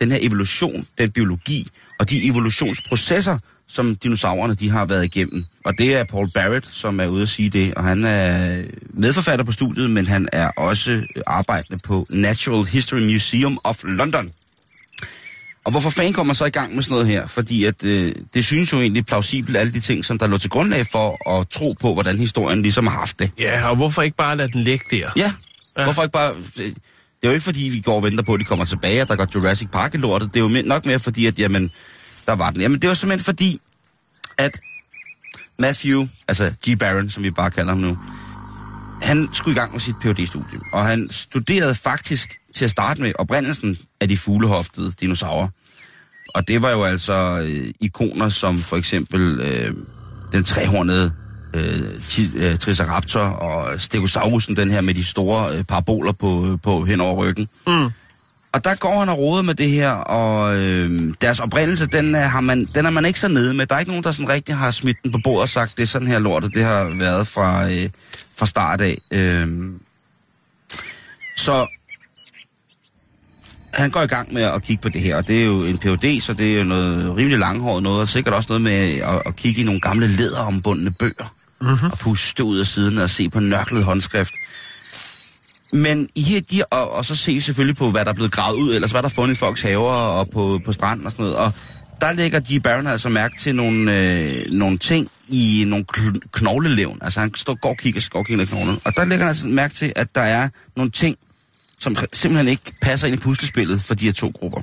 [0.00, 5.44] den her evolution, den biologi og de evolutionsprocesser, som dinosaurerne de har været igennem.
[5.64, 9.44] Og det er Paul Barrett, som er ude at sige det, og han er medforfatter
[9.44, 14.30] på studiet, men han er også arbejdende på Natural History Museum of London.
[15.64, 17.26] Og hvorfor fanden kommer så i gang med sådan noget her?
[17.26, 20.50] Fordi at, øh, det synes jo egentlig plausibelt, alle de ting, som der lå til
[20.50, 23.30] grundlag for at tro på, hvordan historien ligesom har haft det.
[23.38, 25.10] Ja, og hvorfor ikke bare lade den ligge der?
[25.16, 25.32] Ja,
[25.78, 25.84] ja.
[25.84, 26.34] hvorfor ikke bare...
[26.56, 29.08] Det er jo ikke fordi, vi går og venter på, at de kommer tilbage, og
[29.08, 30.34] der går Jurassic Park i lortet.
[30.34, 31.70] Det er jo nok mere fordi, at jamen,
[32.26, 32.60] der var den.
[32.60, 33.60] Jamen, det var simpelthen fordi,
[34.38, 34.60] at
[35.58, 36.78] Matthew, altså G.
[36.78, 37.98] Barron, som vi bare kalder ham nu,
[39.02, 43.02] han skulle i gang med sit phd studie og han studerede faktisk til at starte
[43.02, 45.48] med oprindelsen af de fuglehoftede dinosaurer.
[46.34, 49.74] Og det var jo altså øh, ikoner som for eksempel øh,
[50.32, 51.12] den trehornede
[51.54, 51.82] øh,
[52.36, 57.00] øh Triceraptor og Stegosaurusen, den her med de store øh, paraboler på, øh, på hen
[57.00, 57.48] over ryggen.
[57.66, 57.90] Mm.
[58.52, 62.26] Og der går han og roder med det her, og øh, deres oprindelse, den er,
[62.26, 63.66] har man, den er man ikke så nede med.
[63.66, 65.82] Der er ikke nogen, der sådan rigtig har smidt den på bordet og sagt, det
[65.82, 67.90] er sådan her lortet, det har været fra, øh,
[68.36, 68.98] fra start af.
[69.10, 69.48] Øh,
[71.36, 71.66] så
[73.74, 75.78] han går i gang med at kigge på det her, og det er jo en
[75.78, 79.22] PhD, så det er jo noget rimelig langhåret noget, og sikkert også noget med at,
[79.26, 81.90] at kigge i nogle gamle læderombundne bøger, mm-hmm.
[81.92, 84.32] og puste ud af siden og se på nørklet håndskrift.
[85.72, 88.56] Men i her, de, og, og så se selvfølgelig på, hvad der er blevet gravet
[88.56, 91.22] ud, ellers hvad der er fundet i folks haver og på, på stranden og sådan
[91.22, 91.36] noget.
[91.38, 91.52] Og
[92.00, 92.62] der lægger G.
[92.62, 95.84] Barron altså mærke til nogle, øh, nogle ting i nogle
[96.32, 96.98] knoglelevn.
[97.02, 98.80] Altså han står, går og kigger, går og kigger knoglen.
[98.84, 101.16] Og der lægger han altså mærke til, at der er nogle ting,
[101.78, 104.60] som simpelthen ikke passer ind i puslespillet for de her to grupper.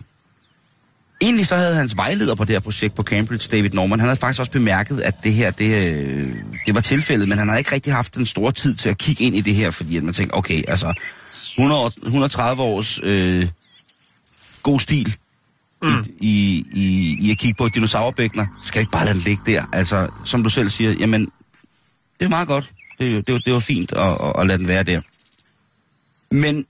[1.22, 4.20] Egentlig så havde hans vejleder på det her projekt på Cambridge, David Norman, han havde
[4.20, 7.72] faktisk også bemærket, at det her, det, øh, det var tilfældet, men han havde ikke
[7.72, 10.36] rigtig haft den store tid til at kigge ind i det her, fordi man tænkte,
[10.36, 10.94] okay, altså
[11.58, 13.48] 100, 130 års øh,
[14.64, 15.16] god stil
[15.82, 16.06] mm.
[16.20, 19.66] i, i, i at kigge på dinosaurbækkener, skal ikke bare lade den ligge der.
[19.74, 21.32] Altså, som du selv siger, jamen,
[22.20, 22.72] det er meget godt.
[23.00, 25.02] Det, det, det var fint at, at, at lade den være der.
[26.32, 26.66] Men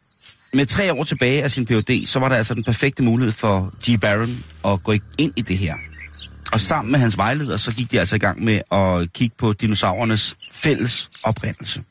[0.54, 3.74] med tre år tilbage af sin Ph.D., så var der altså den perfekte mulighed for
[3.86, 4.00] G.
[4.00, 5.76] Barron at gå ind i det her.
[6.54, 9.54] Og sammen med hans vejleder, så gik de altså i gang med at kigge på
[9.54, 11.84] dinosaurernes fælles oprindelse.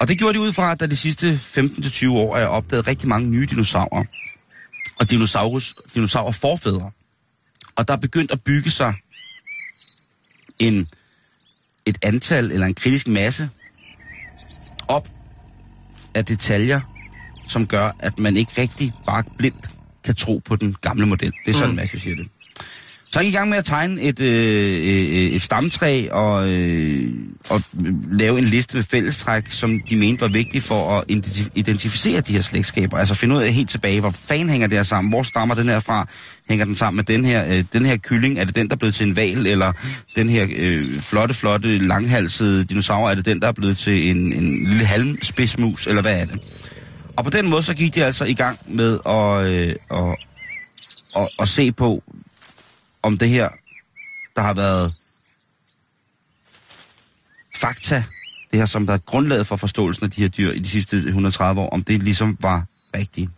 [0.00, 3.08] Og det gjorde de ud fra, at der de sidste 15-20 år er opdaget rigtig
[3.08, 4.04] mange nye dinosaurer.
[4.98, 6.90] Og dinosaurus, dinosaurer forfædre.
[7.76, 8.94] Og der er begyndt at bygge sig
[10.58, 10.88] en,
[11.86, 13.50] et antal eller en kritisk masse
[14.88, 15.08] op
[16.14, 16.80] af detaljer,
[17.48, 19.70] som gør, at man ikke rigtig bare blindt
[20.04, 21.32] kan tro på den gamle model.
[21.46, 21.76] Det er sådan, mm.
[21.76, 22.28] Mads siger det.
[23.12, 27.10] Så han gik i gang med at tegne et, øh, øh, et stamtræ og, øh,
[27.48, 27.62] og
[28.12, 31.04] lave en liste med fællestræk, som de mente var vigtige for at
[31.54, 32.98] identificere de her slægtskaber.
[32.98, 35.12] Altså finde ud af helt tilbage, hvor fanden hænger det her sammen?
[35.12, 36.06] Hvor stammer den her fra?
[36.48, 38.38] Hænger den sammen med den her, øh, den her kylling?
[38.38, 39.46] Er det den, der er blevet til en val?
[39.46, 39.72] Eller
[40.16, 43.10] den her øh, flotte, flotte, langhalsede dinosaur?
[43.10, 45.86] Er det den, der er blevet til en, en lille halmspidsmus?
[45.86, 46.40] Eller hvad er det?
[47.18, 50.16] Og på den måde, så gik de altså i gang med at, øh, at,
[51.16, 52.02] at, at se på,
[53.02, 53.48] om det her,
[54.36, 54.94] der har været
[57.56, 58.04] fakta,
[58.50, 60.96] det her, som der er grundlaget for forståelsen af de her dyr i de sidste
[60.96, 62.64] 130 år, om det ligesom var
[62.96, 63.30] rigtigt.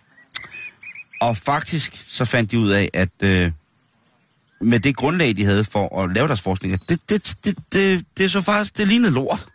[1.21, 3.53] Og faktisk så fandt de ud af, at øh,
[4.61, 8.31] med det grundlag, de havde for at lave deres forskning, det, det, det, det, det
[8.31, 9.47] så faktisk, det lignede lort.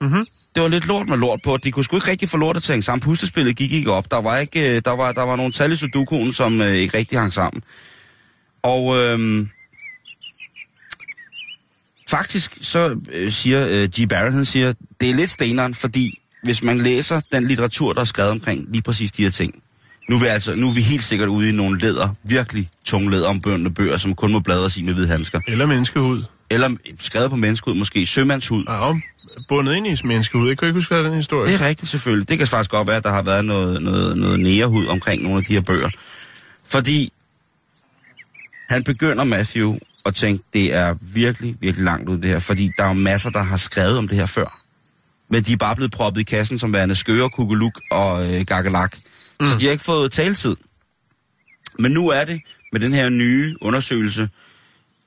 [0.00, 0.26] Mhm.
[0.54, 1.56] Det var lidt lort med lort på.
[1.56, 3.00] De kunne sgu ikke rigtig få til at hænge sammen.
[3.00, 4.10] Puslespillet gik ikke op.
[4.10, 6.98] Der var, ikke, øh, der var, der var nogle tal i Sudoku'en, som øh, ikke
[6.98, 7.62] rigtig hang sammen.
[8.62, 9.48] Og øhm,
[12.10, 14.08] faktisk så øh, siger øh, G.
[14.08, 18.04] Barrett, han siger, det er lidt steneren, fordi hvis man læser den litteratur, der er
[18.04, 19.62] skrevet omkring lige præcis de her ting,
[20.08, 23.10] nu er vi, altså, nu er vi helt sikkert ude i nogle leder, virkelig tunge
[23.10, 25.40] leder om bøndende bøger, som kun må bladres i med hvide handsker.
[25.48, 26.24] Eller menneskehud.
[26.50, 28.64] Eller skrevet på menneskehud, måske sømandshud.
[28.68, 29.02] Ja, om
[29.48, 30.48] bundet ind i menneskehud.
[30.48, 31.52] Jeg kan ikke huske, hvad den historie.
[31.52, 32.28] Det er rigtigt selvfølgelig.
[32.28, 35.38] Det kan faktisk godt være, at der har været noget, noget, noget nærehud omkring nogle
[35.38, 35.90] af de her bøger.
[36.64, 37.12] Fordi
[38.68, 39.74] han begynder, Matthew,
[40.06, 42.38] at tænke, det er virkelig, virkelig langt ud det her.
[42.38, 44.60] Fordi der er jo masser, der har skrevet om det her før.
[45.28, 48.96] Men de er bare blevet proppet i kassen som værende skøre, kugeluk og øh, gakkelak.
[49.40, 49.46] Mm.
[49.46, 50.56] Så de har ikke fået taletid.
[51.78, 52.40] Men nu er det
[52.72, 54.28] med den her nye undersøgelse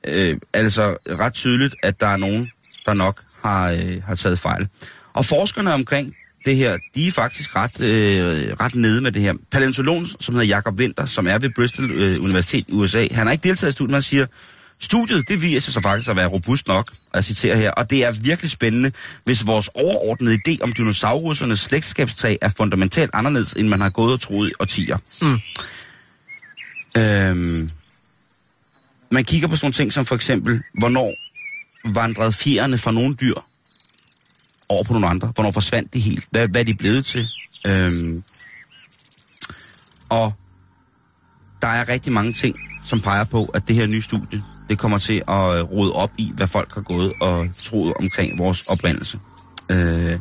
[0.08, 2.52] øh, altså ret tydeligt, at der er nogen,
[2.86, 4.68] der nok har, øh, har taget fejl.
[5.14, 9.34] Og forskerne omkring det her, de er faktisk ret, øh, ret nede med det her.
[9.52, 13.32] Palæontologen, som hedder Jakob Winter, som er ved Bristol øh, Universitet i USA, han har
[13.32, 14.26] ikke deltaget i studiet, men han siger,
[14.80, 18.04] studiet, det viser sig faktisk at være robust nok, og jeg citerer her, og det
[18.04, 18.92] er virkelig spændende,
[19.24, 24.22] hvis vores overordnede idé om dinosaurussernes slægtskabstag er fundamentalt anderledes, end man har gået og
[24.22, 24.98] troet i årtier.
[25.22, 25.40] Mm.
[27.02, 27.72] Øhm,
[29.12, 31.16] man kigger på sådan nogle ting som for eksempel, hvornår
[31.94, 33.36] vandrede fjerne fra nogle dyr
[34.70, 35.32] over på nogle andre?
[35.36, 36.26] Hvornår forsvandt de helt?
[36.32, 37.28] Hvad, hvad er de blevet til?
[37.68, 38.24] Øhm,
[40.10, 40.34] og
[41.62, 44.98] der er rigtig mange ting, som peger på, at det her nye studie, det kommer
[44.98, 49.20] til at øh, rode op i, hvad folk har gået og troet omkring vores oprindelse.
[49.70, 50.20] Øh,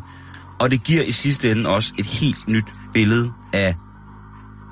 [0.60, 3.74] og det giver i sidste ende også et helt nyt billede af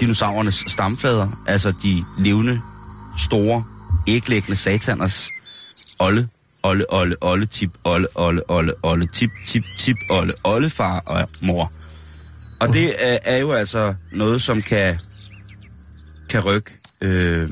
[0.00, 2.60] dinosaurernes stamfader, altså de levende,
[3.18, 3.64] store,
[4.06, 5.30] æglæggende sataners
[5.98, 6.28] olde
[6.62, 11.72] olle, olle, olle, tip, olle, olle, olle, olle, tip, tip, tip, olle, ollefar og mor.
[12.60, 14.94] Og det er, er jo altså noget, som kan,
[16.28, 16.70] kan rykke,
[17.00, 17.48] øh,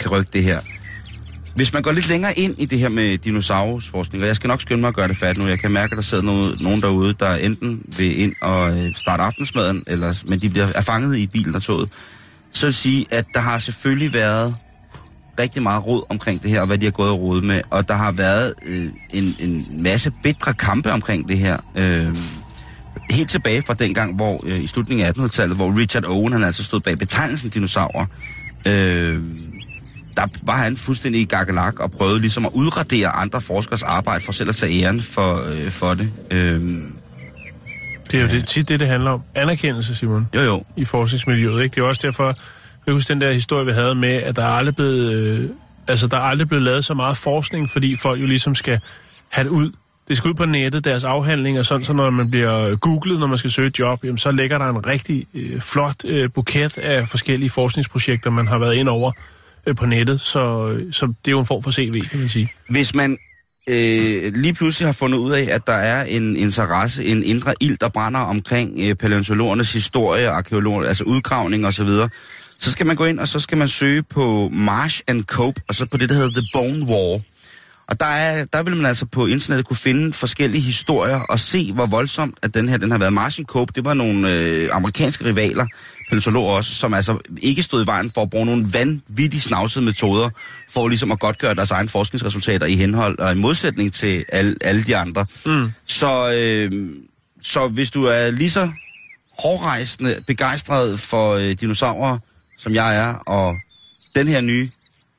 [0.00, 0.60] kan rykke det her.
[1.56, 4.60] Hvis man går lidt længere ind i det her med dinosaurusforskning, og jeg skal nok
[4.60, 6.80] skynde mig at gøre det færdigt nu, jeg kan mærke, at der sidder noget, nogen
[6.80, 11.16] derude, der enten vil ind og øh, starte aftensmaden, eller, men de bliver er fanget
[11.16, 11.92] i bilen og toget,
[12.52, 14.56] så vil sige, at der har selvfølgelig været
[15.38, 17.88] rigtig meget råd omkring det her, og hvad de har gået og rodet med, og
[17.88, 21.56] der har været øh, en, en masse bedre kampe omkring det her.
[21.76, 22.16] Øh,
[23.10, 26.64] helt tilbage fra dengang, hvor øh, i slutningen af 1800-tallet, hvor Richard Owen, han altså
[26.64, 28.06] stod bag betegnelsen dinosaurer,
[28.66, 29.22] øh,
[30.16, 34.32] der var han fuldstændig i gakkelak og prøvede ligesom at udradere andre forskers arbejde for
[34.32, 36.12] selv at tage æren for, øh, for det.
[36.30, 36.60] Øh,
[38.10, 39.22] Det er jo det, tit det, det handler om.
[39.34, 41.62] Anerkendelse, Simon, jo jo, i forskningsmiljøet.
[41.62, 41.74] Ikke?
[41.74, 42.34] Det er også derfor,
[42.86, 45.50] jeg husker den der historie, vi havde med, at der er aldrig blevet, øh,
[45.88, 48.80] altså, der er aldrig blevet lavet så meget forskning, fordi folk jo ligesom skal
[49.32, 49.72] have det ud.
[50.08, 53.38] Det skal ud på nettet, deres afhandlinger, sådan så når man bliver googlet, når man
[53.38, 57.08] skal søge et job, jamen, så ligger der en rigtig øh, flot øh, buket af
[57.08, 59.12] forskellige forskningsprojekter, man har været ind over
[59.66, 60.20] øh, på nettet.
[60.20, 62.52] Så, øh, så det er jo en form for CV, kan man sige.
[62.68, 63.18] hvis man
[63.68, 67.78] øh, lige pludselig har fundet ud af, at der er en interesse, en indre ild,
[67.78, 71.74] der brænder omkring øh, paleontologernes historie, arkeologer, altså udgravning og
[72.58, 75.74] så skal man gå ind, og så skal man søge på Marsh and Cope, og
[75.74, 77.20] så på det, der hedder The Bone War.
[77.88, 81.72] Og der, er, der vil man altså på internettet kunne finde forskellige historier og se,
[81.72, 83.12] hvor voldsomt at den her den har været.
[83.12, 85.66] Marsh and Cope, det var nogle øh, amerikanske rivaler,
[86.08, 90.30] paleontologer også, som altså ikke stod i vejen for at bruge nogle vanvittigt snavsede metoder
[90.70, 94.84] for ligesom at godtgøre deres egne forskningsresultater i henhold og i modsætning til alle, alle
[94.84, 95.26] de andre.
[95.46, 95.70] Mm.
[95.86, 96.90] Så, øh,
[97.42, 98.70] så hvis du er lige så
[99.38, 102.18] hårdrejsende, begejstret for øh, dinosaurer,
[102.58, 103.54] som jeg er, og
[104.14, 104.70] den her nye,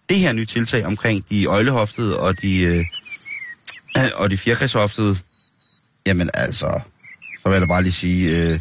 [0.10, 2.86] det her nye tiltag omkring de øjlehoftede og de, øh,
[4.22, 5.18] og de fjerkræshoftede,
[6.06, 6.80] jamen altså,
[7.44, 8.60] så vil jeg da bare lige sige, øh,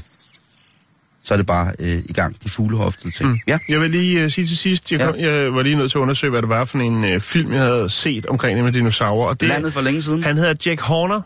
[1.23, 3.29] så er det bare øh, i gang, de fuglehoftede ting.
[3.31, 3.39] Mm.
[3.47, 5.07] Ja, Jeg vil lige uh, sige til sidst, jeg, Ja.
[5.07, 7.53] kom, jeg var lige nødt til at undersøge, hvad det var for en uh, film,
[7.53, 9.29] jeg havde set omkring det med dinosaurer.
[9.29, 10.23] Og det, landet for længe siden.
[10.23, 11.21] Han hedder Jack Horner.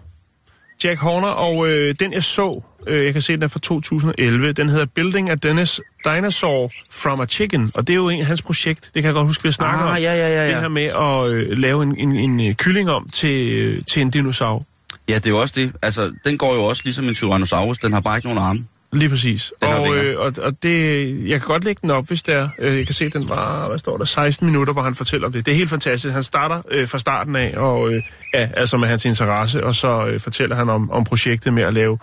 [0.84, 4.52] Jack Horner, og øh, den jeg så, øh, jeg kan se den er fra 2011,
[4.52, 8.26] den hedder Building a Dennis Dinosaur from a Chicken, og det er jo en af
[8.26, 9.96] hans projekt, det kan jeg godt huske, vi snakker Ah, om.
[9.96, 10.50] ja, ja, ja, ja.
[10.54, 14.02] Det her med at øh, lave en, en, en øh, kylling om til, øh, til
[14.02, 14.62] en dinosaur.
[15.08, 15.72] Ja, det er jo også det.
[15.82, 18.64] Altså, den går jo også ligesom en Tyrannosaurus, den har bare ikke nogen arme.
[18.92, 19.52] Lige præcis.
[19.62, 22.34] Den har Og, øh, og, og det, jeg kan godt lægge den op, hvis det
[22.34, 22.48] er.
[22.58, 25.32] Øh, jeg kan se, den var, hvad står der, 16 minutter, hvor han fortæller om
[25.32, 25.46] det.
[25.46, 26.14] Det er helt fantastisk.
[26.14, 28.02] Han starter øh, fra starten af, og øh,
[28.34, 31.74] ja, altså med hans interesse, og så øh, fortæller han om, om projektet med at
[31.74, 31.98] lave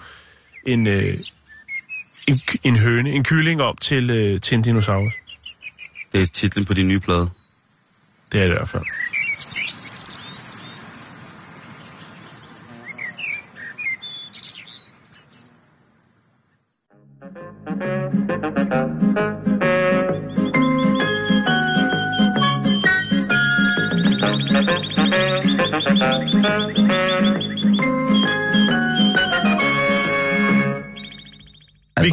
[0.74, 1.18] en, øh,
[2.28, 5.14] en, en høne, en kylling om til, øh, til en dinosaurus.
[6.12, 7.30] Det er titlen på din nye plade.
[8.32, 8.84] Det er det i hvert fald.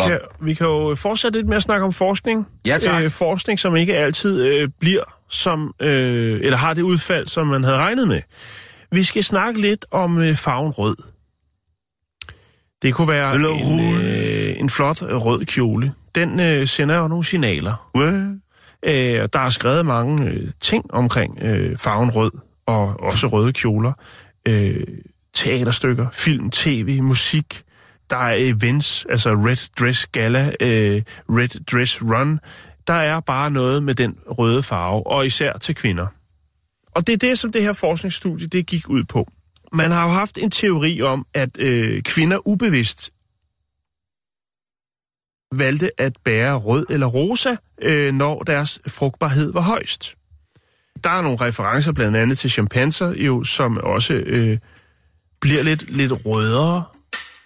[0.04, 2.46] Vi kan, vi kan jo fortsætte lidt med at snakke om forskning.
[2.66, 3.02] Ja, tak.
[3.02, 7.64] Øh, forskning, som ikke altid øh, bliver som, øh, eller har det udfald, som man
[7.64, 8.20] havde regnet med.
[8.92, 10.96] Vi skal snakke lidt om øh, farven rød.
[12.82, 15.92] Det kunne være Eller en, øh, en flot øh, rød kjole.
[16.14, 17.90] Den øh, sender jo nogle signaler.
[17.94, 18.40] godt?
[18.82, 22.30] Øh, der er skrevet mange øh, ting omkring øh, farven rød,
[22.66, 23.92] og også røde kjoler.
[24.48, 24.86] Øh,
[25.34, 27.62] teaterstykker, film, tv, musik.
[28.10, 32.40] Der er events, altså Red Dress Gala, øh, Red Dress Run.
[32.86, 36.06] Der er bare noget med den røde farve, og især til kvinder.
[36.94, 39.28] Og det er det, som det her forskningsstudie det gik ud på.
[39.72, 43.10] Man har jo haft en teori om, at øh, kvinder ubevidst
[45.52, 50.14] valgte at bære rød eller rosa, øh, når deres frugtbarhed var højst.
[51.04, 54.58] Der er nogle referencer blandt andet til chimpanser, jo, som også øh,
[55.40, 56.84] bliver lidt, lidt rødere,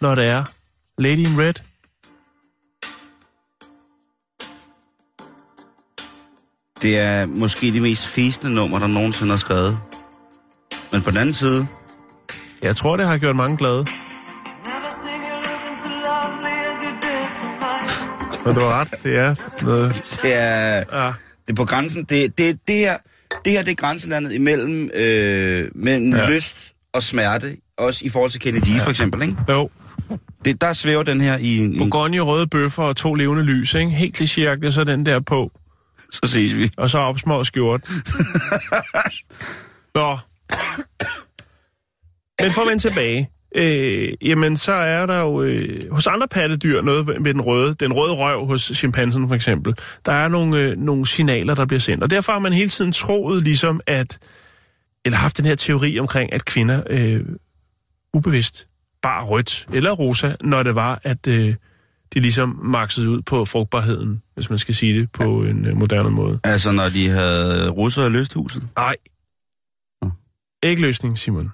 [0.00, 0.44] når det er
[0.98, 1.54] Lady in Red.
[6.82, 9.78] Det er måske det mest fæsende nummer, der nogensinde har skrevet.
[10.92, 11.64] Men på den anden side,
[12.62, 13.84] Jeg tror, det har gjort mange glade.
[18.46, 19.34] Men du har ret, det er
[19.66, 20.18] noget...
[20.22, 21.12] det er, Ja.
[21.46, 22.04] det er på grænsen.
[22.04, 22.98] Det, det, det, her,
[23.44, 26.28] det her det er grænselandet imellem, øh, mellem ja.
[26.28, 26.56] lyst
[26.92, 27.56] og smerte.
[27.78, 28.84] Også i forhold til Kennedy ja.
[28.84, 29.22] for eksempel.
[29.22, 29.36] Ikke?
[29.48, 29.70] Jo,
[30.44, 33.90] Det, der svæver den her i i Bourgogne, røde bøffer og to levende lys, ikke?
[33.90, 35.52] Helt klichéagtigt, så den der på.
[36.10, 36.70] så ses vi.
[36.76, 37.80] Og så opsmå skjort.
[39.94, 40.18] Nå.
[42.42, 43.30] Men for at vende tilbage.
[43.54, 47.92] Øh, jamen, så er der jo øh, hos andre pattedyr noget med den røde, den
[47.92, 49.74] røde røv hos chimpansen for eksempel.
[50.06, 52.02] Der er nogle, øh, nogle signaler, der bliver sendt.
[52.02, 54.18] Og derfor har man hele tiden troet ligesom, at,
[55.04, 57.20] eller haft den her teori omkring, at kvinder øh,
[58.14, 58.66] ubevidst
[59.02, 61.54] bar rødt eller rosa, når det var, at øh,
[62.14, 66.10] de ligesom maksede ud på frugtbarheden, hvis man skal sige det på en øh, moderne
[66.10, 66.40] måde.
[66.44, 68.62] Altså, når de havde russer i lysthuset.
[68.76, 68.94] Nej.
[70.02, 70.10] Nå.
[70.62, 71.50] Ægløsning, Simon.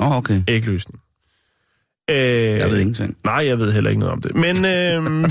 [0.00, 0.42] Åh, oh, okay.
[0.48, 1.00] Ægløsning.
[2.10, 2.16] Øh,
[2.58, 3.16] Jeg ved ingenting.
[3.24, 4.34] Nej, jeg ved heller ikke noget om det.
[4.34, 5.30] Men øh,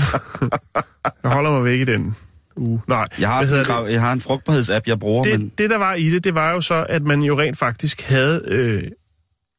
[1.22, 2.16] jeg holder mig væk i den
[2.56, 2.80] uge.
[2.86, 5.40] Nej, Jeg har, sådan en, grav- jeg har en frugtbarhedsapp, jeg bruger, men...
[5.48, 8.02] det, det, der var i det, det var jo så, at man jo rent faktisk
[8.02, 8.82] havde, øh,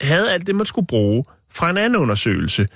[0.01, 2.67] havde alt det, man skulle bruge fra en anden undersøgelse,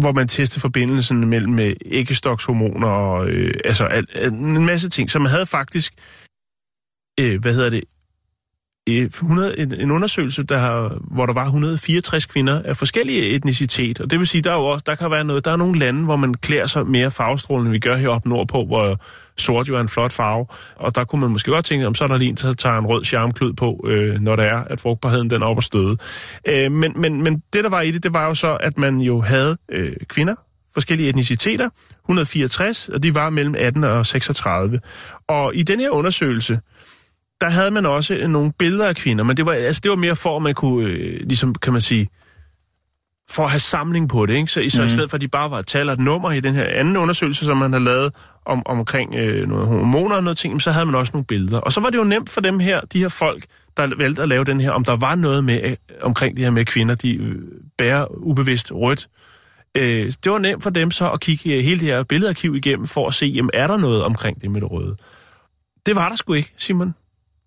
[0.00, 5.10] hvor man testede forbindelsen mellem øh, æggestokshormoner og øh, altså al, al, en masse ting.
[5.10, 5.94] Så man havde faktisk,
[7.20, 7.84] øh, hvad hedder det,
[8.86, 14.00] 100, en, en undersøgelse, der har, hvor der var 164 kvinder af forskellige etnicitet.
[14.00, 15.78] Og det vil sige, der er jo også, der kan være noget, der er nogle
[15.78, 19.00] lande, hvor man klæder sig mere farvestrålende, end vi gør heroppe nordpå, hvor
[19.36, 20.46] sort jo er en flot farve.
[20.76, 22.78] Og der kunne man måske godt tænke, om så er der lige en, der tager
[22.78, 25.96] en rød charmklud på, øh, når det er, at frugtbarheden den er op og støde.
[26.48, 28.98] Øh, men, men, men det, der var i det, det var jo så, at man
[28.98, 30.34] jo havde øh, kvinder,
[30.74, 31.68] forskellige etniciteter,
[32.04, 34.80] 164, og de var mellem 18 og 36.
[35.28, 36.60] Og i den her undersøgelse,
[37.44, 40.16] der havde man også nogle billeder af kvinder, men det var, altså, det var mere
[40.16, 42.08] for, at man kunne, øh, ligesom kan man sige,
[43.30, 44.46] for at have samling på det, ikke?
[44.46, 44.86] Så, så mm.
[44.86, 46.64] i stedet for, at de bare var et tal og et nummer i den her
[46.64, 48.12] anden undersøgelse, som man har lavet
[48.46, 51.58] om, omkring øh, nogle hormoner og noget ting, så havde man også nogle billeder.
[51.58, 53.44] Og så var det jo nemt for dem her, de her folk,
[53.76, 56.50] der valgte at lave den her, om der var noget med øh, omkring det her
[56.50, 57.42] med kvinder, de øh,
[57.78, 59.08] bærer ubevidst rødt.
[59.74, 62.86] Øh, det var nemt for dem så at kigge øh, hele det her billedarkiv igennem,
[62.86, 64.96] for at se, jamen, er der noget omkring det med det røde?
[65.86, 66.94] Det var der sgu ikke, Simon.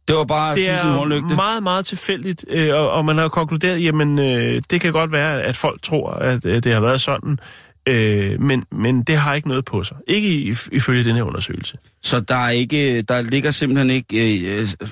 [0.07, 1.35] Det var bare Det er hornlygte.
[1.35, 5.41] meget, meget tilfældigt, øh, og, og man har konkluderet, jamen, øh, det kan godt være,
[5.43, 7.39] at folk tror, at øh, det har været sådan,
[7.87, 9.97] øh, men, men det har ikke noget på sig.
[10.07, 11.77] Ikke ifølge den her undersøgelse.
[12.01, 14.89] Så der er ikke, der ligger simpelthen ikke, øh, øh,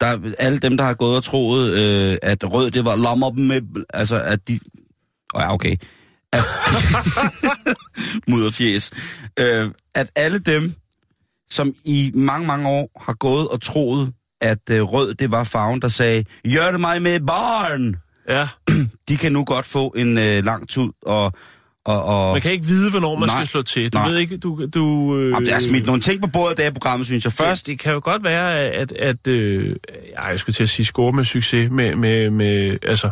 [0.00, 3.30] der er alle dem, der har gået og troet, øh, at rød, det var lommer
[3.30, 4.58] med, altså at de,
[5.34, 5.76] oh, ja, okay,
[6.32, 6.42] at,
[8.28, 8.90] mudderfjes,
[9.38, 10.74] øh, at alle dem,
[11.50, 14.12] som i mange, mange år har gået og troet,
[14.44, 16.24] at øh, rød, det var farven, der sagde,
[16.54, 17.96] gør det mig med barn,
[18.28, 18.48] Ja,
[19.08, 21.32] de kan nu godt få en øh, lang tud, og,
[21.84, 23.36] og, og man kan ikke vide, hvornår man Nej.
[23.38, 23.92] skal slå til.
[23.92, 24.08] Du Nej.
[24.08, 24.66] ved ikke, du...
[24.74, 27.24] du øh, Jamen, der er smidt nogle ting på bordet i det her program, synes
[27.24, 27.32] jeg.
[27.32, 29.76] Først, Først, det kan jo godt være, at, at øh,
[30.16, 33.10] ej, jeg skulle til at sige score med succes, med, med, med altså,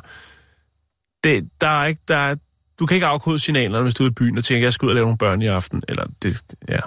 [1.24, 2.34] det, der er ikke, der er,
[2.78, 4.90] du kan ikke afkode signalerne, hvis du er i byen og tænker, jeg skal ud
[4.90, 6.78] og lave nogle børn i aften, eller det, ja.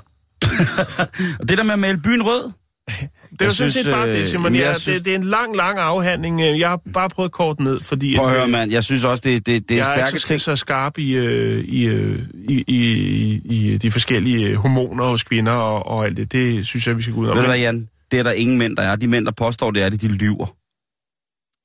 [1.39, 2.52] og det der med at male byen rød,
[3.39, 4.55] Det er jo sådan synes, set bare øh, det, Simon.
[4.55, 6.59] jeg Jeg, synes- det, det er en lang, lang afhandling.
[6.59, 8.15] Jeg har bare prøvet kort ned, fordi...
[8.17, 10.09] prøv at høre, øh, mand, jeg synes også, det, det, det er jeg er stærke
[10.15, 10.41] ikke så, ting.
[10.41, 12.19] så skarp i, øh, i, øh,
[12.49, 16.31] i, i, i de forskellige øh, hormoner hos kvinder og, og alt det.
[16.31, 17.36] Det synes jeg, vi skal gå ud om.
[17.36, 17.88] Ved du hvad, Jan?
[18.11, 18.95] Det er der ingen mænd, der er.
[18.95, 20.55] De mænd, der påstår, det er det, de lyver.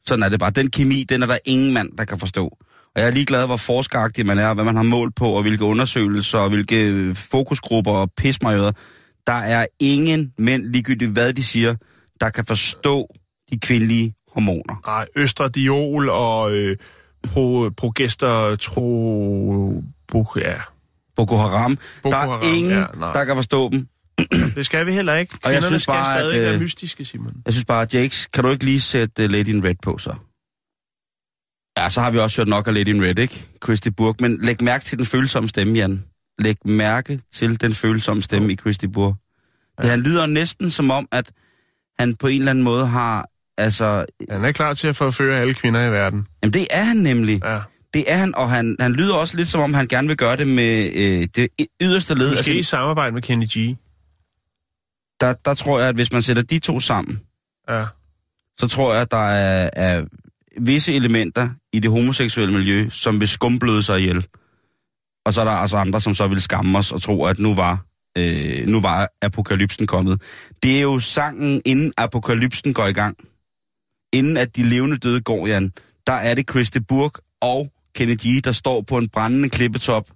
[0.09, 0.51] Sådan er det bare.
[0.51, 2.57] Den kemi, den er der ingen mand, der kan forstå.
[2.95, 5.43] Og jeg er lige glad, hvor forskeragtig man er, hvad man har målt på, og
[5.43, 8.73] hvilke undersøgelser, og hvilke fokusgrupper og pismajøder.
[9.27, 11.75] Der er ingen mænd, ligegyldigt hvad de siger,
[12.21, 13.15] der kan forstå
[13.53, 14.83] de kvindelige hormoner.
[14.87, 16.77] Nej, østradiol og øh,
[17.23, 19.83] pro, progester, tro...
[20.09, 20.55] Bo, ja,
[21.17, 21.79] Boko Haram.
[22.03, 23.13] Boko der er Haram, ingen, ja, nej.
[23.13, 23.89] der kan forstå dem.
[24.57, 25.35] det skal vi heller ikke.
[25.45, 27.43] Og jeg Kvinderne synes skal bare, at, stadig være øh, mystiske, Simon.
[27.47, 30.15] Jeg synes bare, Jakes, kan du ikke lige sætte uh, Lady in Red på så?
[31.79, 33.49] Ja, så har vi også hørt nok af Lady in Red, ikke?
[33.65, 34.17] Christy Burg.
[34.21, 36.05] Men læg mærke til den følsomme stemme, Jan.
[36.41, 39.17] Læg mærke til den følsomme stemme i Christy Burg.
[39.79, 39.83] Ja.
[39.83, 41.31] Det, han lyder næsten som om, at
[41.99, 43.27] han på en eller anden måde har...
[43.59, 46.27] Altså, Han er klar til at forføre alle kvinder i verden.
[46.43, 47.41] jamen det er han nemlig.
[47.45, 47.61] Ja.
[47.95, 50.37] Det er han, og han, han lyder også lidt som om, han gerne vil gøre
[50.37, 51.49] det med øh, det
[51.81, 52.31] yderste led.
[52.33, 53.77] Måske i samarbejde med Kenny G.
[55.21, 57.21] der, der tror jeg, at hvis man sætter de to sammen,
[57.69, 57.85] Ja.
[58.61, 60.05] så tror jeg, at der er, er
[60.61, 64.27] visse elementer i det homoseksuelle miljø, som vil skumbløde sig ihjel.
[65.25, 67.55] Og så er der altså andre, som så vil skamme os og tro, at nu
[67.55, 67.85] var,
[68.19, 70.23] øh, nu var apokalypsen kommet.
[70.63, 73.17] Det er jo sangen, inden apokalypsen går i gang.
[74.13, 75.73] Inden at de levende døde går, Jan,
[76.07, 80.11] der er det Christe Burg og Kennedy, der står på en brændende klippetop,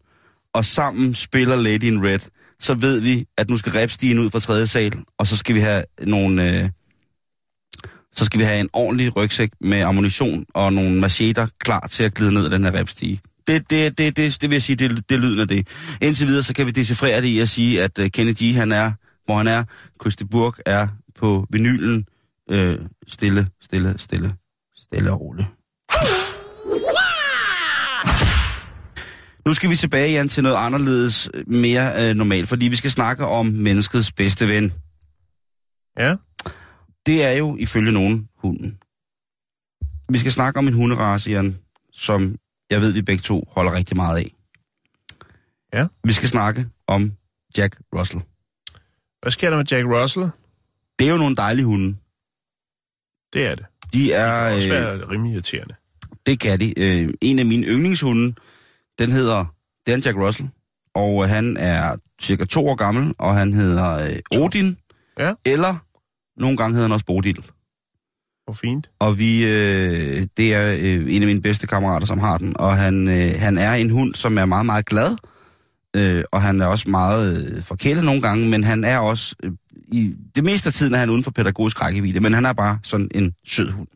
[0.55, 2.19] og sammen spiller Lady in Red.
[2.61, 5.61] Så ved vi, at nu skal repstigen ud fra tredje sal, og så skal vi
[5.61, 6.63] have nogle...
[6.63, 6.71] Øh,
[8.17, 12.15] så skal vi have en ordentlig rygsæk med ammunition og nogle macheter klar til at
[12.15, 13.21] glide ned den her repstige.
[13.47, 15.69] Det, det, det, det, det vil jeg sige, det, det lyden af det.
[16.03, 18.73] Indtil videre, så kan vi decifrere det i at sige, at uh, Kenny G, han
[18.73, 18.93] er,
[19.25, 19.65] hvor han er.
[20.03, 20.89] Christy Burg er
[21.19, 22.07] på vinylen.
[22.51, 24.35] Øh, stille, stille, stille,
[24.77, 25.49] stille og roligt.
[29.47, 33.27] Nu skal vi tilbage, Jan, til noget anderledes, mere øh, normalt, fordi vi skal snakke
[33.27, 34.73] om menneskets bedste ven.
[35.99, 36.17] Ja.
[37.07, 38.79] Det er jo ifølge nogen hunden.
[40.09, 41.59] Vi skal snakke om en hunderace, Jan,
[41.93, 42.37] som
[42.71, 44.31] jeg ved, vi begge to holder rigtig meget af.
[45.75, 45.87] Ja.
[46.05, 47.13] Vi skal snakke om
[47.59, 48.23] Jack Russell.
[49.23, 50.27] Hvad sker der med Jack Russell?
[50.99, 51.97] Det er jo nogle dejlige hunde.
[53.33, 53.67] Det er det.
[53.93, 54.55] De er...
[54.55, 55.75] Det kan også Øh, rimelig irriterende.
[56.27, 56.79] det kan de.
[56.79, 58.35] Øh, en af mine yndlingshunde,
[58.99, 59.55] den hedder...
[59.87, 60.49] Det er en Jack Russell.
[60.95, 63.95] Og han er cirka to år gammel, og han hedder
[64.33, 64.79] øh, Odin.
[65.19, 65.35] Ja.
[65.47, 65.77] Eller
[66.41, 67.45] nogle gange hedder han også Bodil.
[68.45, 68.91] Hvor fint.
[68.99, 72.57] Og vi, øh, det er øh, en af mine bedste kammerater, som har den.
[72.61, 75.17] Og han, øh, han er en hund, som er meget, meget glad.
[75.97, 79.37] Øh, og han er også meget øh, forkælet nogle gange, men han er også...
[79.43, 79.53] Øh,
[79.89, 82.79] i det meste af tiden er han uden for pædagogisk rækkevidde, men han er bare
[82.83, 83.89] sådan en sød hund.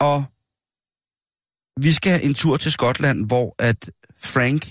[0.00, 0.24] Og
[1.80, 4.68] vi skal en tur til Skotland, hvor at Frank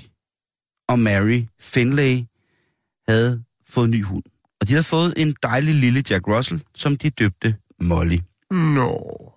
[0.89, 2.23] og Mary Finlay
[3.09, 4.23] havde fået en ny hund.
[4.61, 8.19] Og de havde fået en dejlig lille Jack Russell, som de døbte Molly.
[8.51, 9.31] Nå.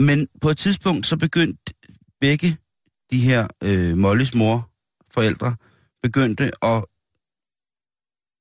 [0.00, 1.74] Men på et tidspunkt så begyndte
[2.20, 2.56] begge
[3.10, 4.70] de her øh, Mollys mor,
[5.10, 5.56] forældre,
[6.02, 6.84] begyndte at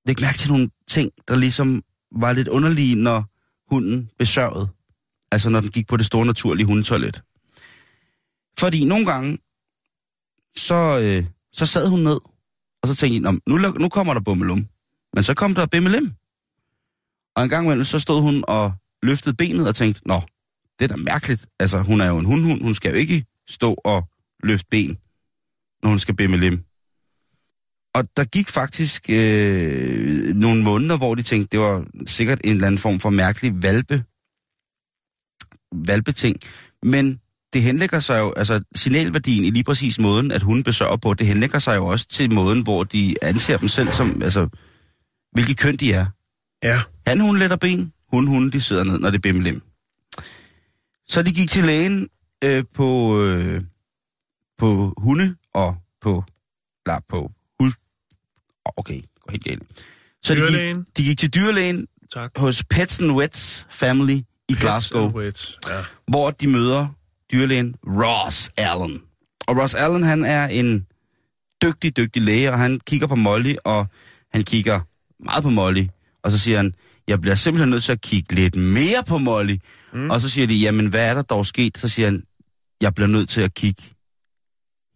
[0.06, 3.26] lægge mærke til nogle ting, der ligesom var lidt underlige, når
[3.74, 4.68] hunden besørgede.
[5.32, 7.24] Altså når den gik på det store naturlige hundetoilet.
[8.60, 9.38] Fordi nogle gange,
[10.56, 12.20] så, øh, så sad hun ned,
[12.82, 14.68] og så tænkte jeg, nu, nu kommer der bummelum.
[15.14, 16.14] Men så kom der bimmelim.
[17.36, 20.22] Og en gang imellem, så stod hun og løftede benet og tænkte, nå,
[20.80, 21.48] det er da mærkeligt.
[21.60, 24.10] Altså, hun er jo en hundhund, hun skal jo ikke stå og
[24.44, 24.98] løfte ben,
[25.84, 26.64] når hun skal bimmelim.
[27.96, 32.68] Og der gik faktisk øh, nogle måneder, hvor de tænkte, det var sikkert en eller
[32.68, 34.04] anden form for mærkelig valpe,
[35.72, 36.38] valpeting.
[36.84, 37.20] Men
[37.54, 41.28] det henlægger sig jo, altså signalværdien i lige præcis måden, at hun besørger på, det
[41.28, 44.50] henlægger sig jo også til måden, hvor de anser dem selv som, altså,
[45.32, 46.06] hvilket køn de er.
[46.64, 46.82] Ja.
[47.08, 49.62] Han, hun letter ben, hun, hun, de sidder ned, når det er bimmelim.
[51.08, 52.10] Så de gik til lægen
[52.44, 53.62] øh, på, øh,
[54.58, 56.24] på hunde og på,
[56.86, 57.74] eller på hus...
[58.66, 59.64] Okay, det går helt galt.
[60.24, 62.32] Så de gik, de gik til dyrlægen Tak.
[62.38, 65.60] hos Pets and Wets Family i Glasgow, Pets Wets.
[65.70, 65.84] Ja.
[66.08, 66.88] hvor de møder
[67.32, 69.02] dyrlægen Ross Allen.
[69.48, 70.88] Og Ross Allen, han er en
[71.64, 73.88] dygtig, dygtig læge, og han kigger på Molly, og
[74.34, 74.82] han kigger
[75.20, 75.88] meget på Molly,
[76.24, 76.76] og så siger han,
[77.08, 79.58] jeg bliver simpelthen nødt til at kigge lidt mere på Molly.
[79.94, 80.10] Mm.
[80.10, 81.78] Og så siger de, jamen hvad er der dog sket?
[81.78, 82.24] Så siger han,
[82.82, 83.84] jeg bliver nødt til at kigge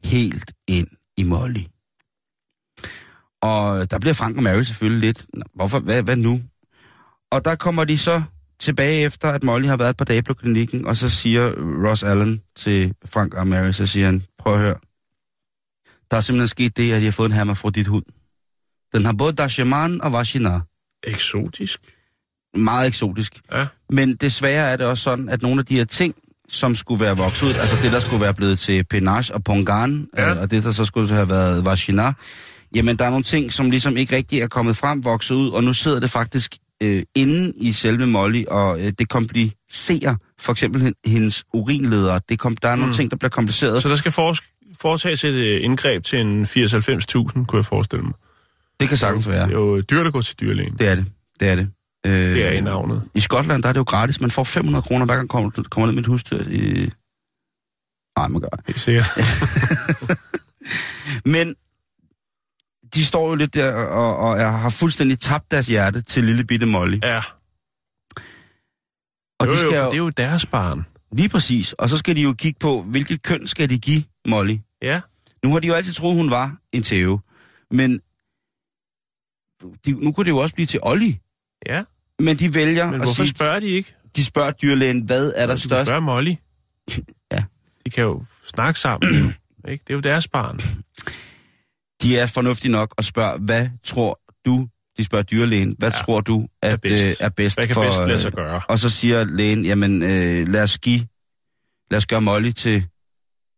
[0.03, 0.87] helt ind
[1.17, 1.63] i Molly.
[3.41, 6.41] Og der bliver Frank og Mary selvfølgelig lidt, "Nå, hvorfor, hvad, hvad nu?
[7.31, 8.23] Og der kommer de så
[8.59, 11.51] tilbage efter, at Molly har været et par dage på klinikken, og så siger
[11.89, 14.75] Ross Allen til Frank og Mary, så siger han, prøv at høre,
[16.11, 18.05] der er simpelthen sket det, at de har fået en hermafrodit hund.
[18.93, 20.59] Den har både Dashaman og Vashina.
[21.03, 21.79] Eksotisk.
[22.55, 23.39] Meget eksotisk.
[23.53, 23.65] Ja.
[23.89, 26.15] Men desværre er det også sådan, at nogle af de her ting,
[26.49, 30.07] som skulle være vokset ud, altså det, der skulle være blevet til penage og pongan,
[30.17, 30.31] Ja.
[30.31, 32.13] øh, og det, der så skulle have været vagina,
[32.75, 35.63] jamen der er nogle ting, som ligesom ikke rigtig er kommet frem, vokset ud, og
[35.63, 40.81] nu sidder det faktisk øh, inde i selve Molly, og øh, det komplicerer for eksempel
[40.81, 42.19] hen- hendes urinleder.
[42.29, 42.95] Det kom, der er nogle Mm.
[42.95, 43.81] ting, der bliver kompliceret.
[43.83, 44.11] Så der skal
[44.81, 48.13] foretages et øh, indgreb til en 80-90.000, kunne jeg forestille mig.
[48.79, 49.45] Det kan sagtens være.
[49.47, 50.73] Det er jo dyrt at gå til dyrlægen.
[50.79, 51.05] Det er det.
[51.39, 51.69] Det er det.
[52.05, 53.09] Øh, Det er i navnet.
[53.15, 54.21] I Skotland, der er det jo gratis.
[54.21, 56.43] Man får 500 kroner, hver gang kommer, kommer ned et husdyr.
[56.49, 56.91] I...
[58.17, 58.71] Nej, man gør.
[58.75, 59.07] Sikkert.
[61.33, 61.55] Men
[62.93, 66.43] de står jo lidt der og, og er, har fuldstændig tabt deres hjerte til lille
[66.43, 66.99] bitte Molly.
[67.03, 67.21] Ja.
[69.39, 70.85] Og jo, de skal jo, jo, det er jo deres barn.
[71.11, 71.73] lige præcis.
[71.73, 74.57] Og så skal de jo kigge på, hvilket køn skal de give Molly.
[74.81, 75.01] Ja.
[75.43, 77.19] Nu har de jo altid troet, hun var en tæve.
[77.71, 77.99] Men
[79.85, 81.19] de, nu kunne det jo også blive til Olli.
[81.65, 81.83] Ja.
[82.19, 83.95] Men de vælger Men at hvorfor sige, spørger de ikke?
[84.15, 85.87] de spørger dyrlægen, hvad er der De størst?
[85.87, 86.33] spørge Molly.
[87.31, 87.43] Ja.
[87.85, 89.13] De kan jo snakke sammen.
[89.71, 89.83] ikke?
[89.87, 90.59] Det er jo deres barn.
[92.01, 95.97] De er fornuftige nok og spørger, hvad tror du, de spørger dyrlægen, hvad Ja.
[95.97, 97.21] tror du at, Er bedst.
[97.21, 97.83] øh, er bedst Hvad kan for...
[97.83, 98.61] bedst lade øh, sig gøre?
[98.67, 100.99] Og så siger lægen, jamen øh, lad os give,
[101.91, 102.85] lad os gøre Molly til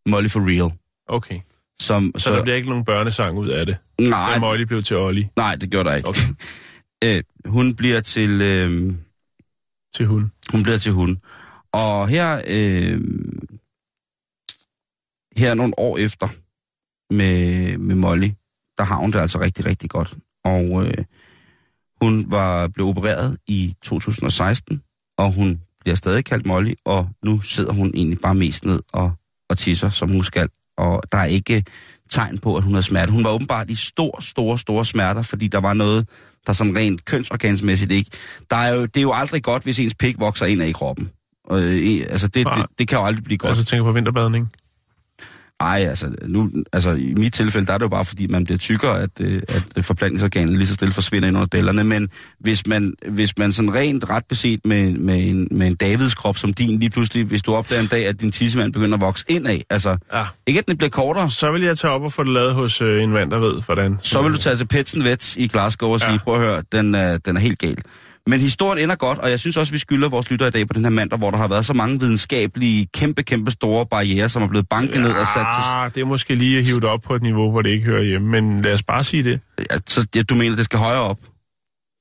[0.06, 0.72] Molly for real.
[1.08, 1.39] Okay.
[1.82, 3.78] Som, Så, så der bliver ikke nogen børnesang ud af det.
[4.02, 5.28] nej, Da Molly blev til Olli.
[5.38, 6.10] nej, det gjorde der ikke.
[6.10, 6.22] Okay.
[7.04, 8.93] Øh, hun bliver til, øh,
[9.95, 10.32] Til hun.
[10.52, 11.22] hun bliver til hun.
[11.72, 13.02] Og her, øh,
[15.38, 16.28] her nogle år efter
[17.14, 18.30] med, med Molly,
[18.78, 20.18] der har hun det altså rigtig, rigtig godt.
[20.43, 21.06] Og øh,
[22.02, 24.84] hun var blevet opereret i 2016,
[25.18, 29.12] og hun bliver stadig kaldt Molly, og nu sidder hun egentlig bare mest ned og,
[29.50, 30.50] og tisser, som hun skal.
[30.78, 31.64] Og der er ikke
[32.10, 33.12] tegn på, at hun har smerte.
[33.12, 36.10] Hun var åbenbart i stor, store, store smerter, fordi der var noget,
[36.48, 38.12] der sådan rent kønsorgansmæssigt ikke.
[38.50, 41.10] Der er jo, det er jo aldrig godt, hvis ens pik vokser ind i kroppen.
[41.52, 43.50] Øh, altså det, det, det kan jo aldrig blive godt.
[43.50, 44.52] Og så tænker på vinterbadning.
[45.62, 48.57] Ej, altså, nu, altså i mit tilfælde, der er det jo bare fordi, man bliver
[48.57, 49.41] tykkere, at, øh,
[49.76, 51.84] at forplantningsorganet lige så stille forsvinder ind under dellerne.
[51.84, 56.16] Men hvis man, hvis man sådan rent ret beset med, med, en, med en Davids
[56.16, 59.01] krop som din, lige pludselig, hvis du opdager en dag, at din tissemand begynder at
[59.01, 60.24] vokse indad, altså, Ja.
[60.47, 62.82] ikke at den bliver kortere, Så vil jeg tage op og få det lavet hos
[62.82, 63.97] øh, en mand, der ved, hvordan.
[64.01, 66.18] så vil du tage til Petsen Vets i Glasgow og sige, Ja.
[66.18, 67.78] prøv at høre, den er, den er helt gal.
[68.28, 70.74] Men historien ender godt, og jeg synes også, vi skylder vores lytter i dag på
[70.74, 74.44] den her mandag, hvor der har været så mange videnskabelige, kæmpe, kæmpe store barriere, som
[74.44, 75.02] er blevet banket ja.
[75.02, 75.96] ned og sat til...
[75.96, 78.04] Det er måske lige at hive det op på et niveau, hvor det ikke hører
[78.04, 78.42] hjemme.
[78.42, 79.40] Men lad os bare sige det.
[79.72, 81.18] Ja, så ja, du mener, det skal højere op?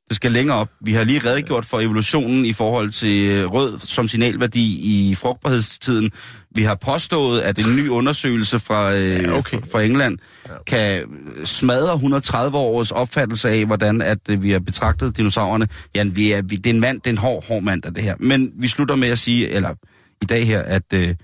[0.08, 0.68] Det skal længere op.
[0.80, 6.10] Vi har lige redegjort for evolutionen i forhold til øh, rød som signalværdi i frugtbarhedstiden.
[6.54, 9.58] Vi har påstået, at en ny undersøgelse fra, øh, Ja, okay.
[9.72, 10.18] fra England
[10.66, 11.02] kan
[11.44, 15.68] smadre 130 års opfattelse af, hvordan at øh, vi har betragtet dinosaurerne.
[15.94, 17.94] Ja, vi er, vi, det er en mand, det er en hård, hård mand af
[17.94, 18.14] det her.
[18.18, 19.74] Men vi slutter med at sige, eller
[20.22, 21.14] i dag her, at øh,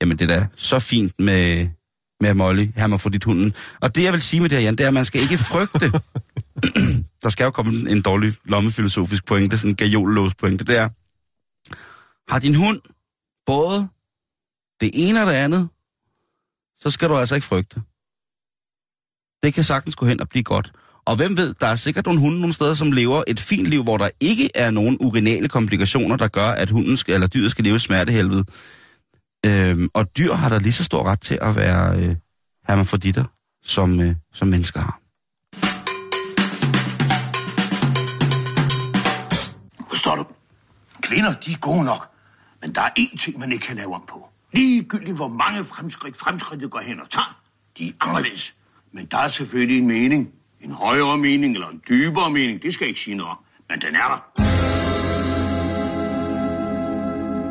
[0.00, 1.66] jamen, det er da så fint med,
[2.20, 2.68] med Molly,
[3.12, 3.54] dit hunden.
[3.80, 5.38] Og det, jeg vil sige med det her, Jan, det er, at man skal ikke
[5.38, 5.92] frygte.
[7.22, 10.88] der skal jo komme en dårlig lommefilosofisk pointe, sådan en gajolås pointe, det er,
[12.32, 12.80] har din hund
[13.46, 13.88] både
[14.80, 15.68] det ene og det andet,
[16.80, 17.82] så skal du altså ikke frygte.
[19.42, 20.72] Det kan sagtens gå hen og blive godt.
[21.06, 23.82] Og hvem ved, der er sikkert nogle hunde nogle steder, som lever et fint liv,
[23.82, 27.64] hvor der ikke er nogen urinale komplikationer, der gør, at hunden skal, eller dyret skal
[27.64, 28.44] leve i smertehelvede.
[29.46, 32.16] Øhm, og dyr har der lige så stor ret til at være øh,
[32.68, 33.24] hermafroditter,
[33.64, 35.03] som, øh, som mennesker har.
[39.94, 40.24] Forstår du?
[41.02, 42.06] Kvinder, de er gode nok.
[42.62, 44.28] Men der er én ting, man ikke kan lave om på.
[44.52, 47.40] Ligegyldigt hvor mange fremskridt fremskridtet går hen og tager,
[47.78, 48.54] de er anderledes.
[48.92, 50.28] Men der er selvfølgelig en mening.
[50.60, 53.36] En højere mening eller en dybere mening, det skal jeg ikke sige noget om.
[53.68, 54.20] Men den er der.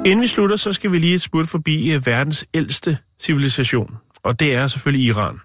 [0.06, 3.98] Inden vi slutter, så skal vi lige et smut forbi øh, verdens ældste civilisation.
[4.24, 5.39] Og det er selvfølgelig Iran.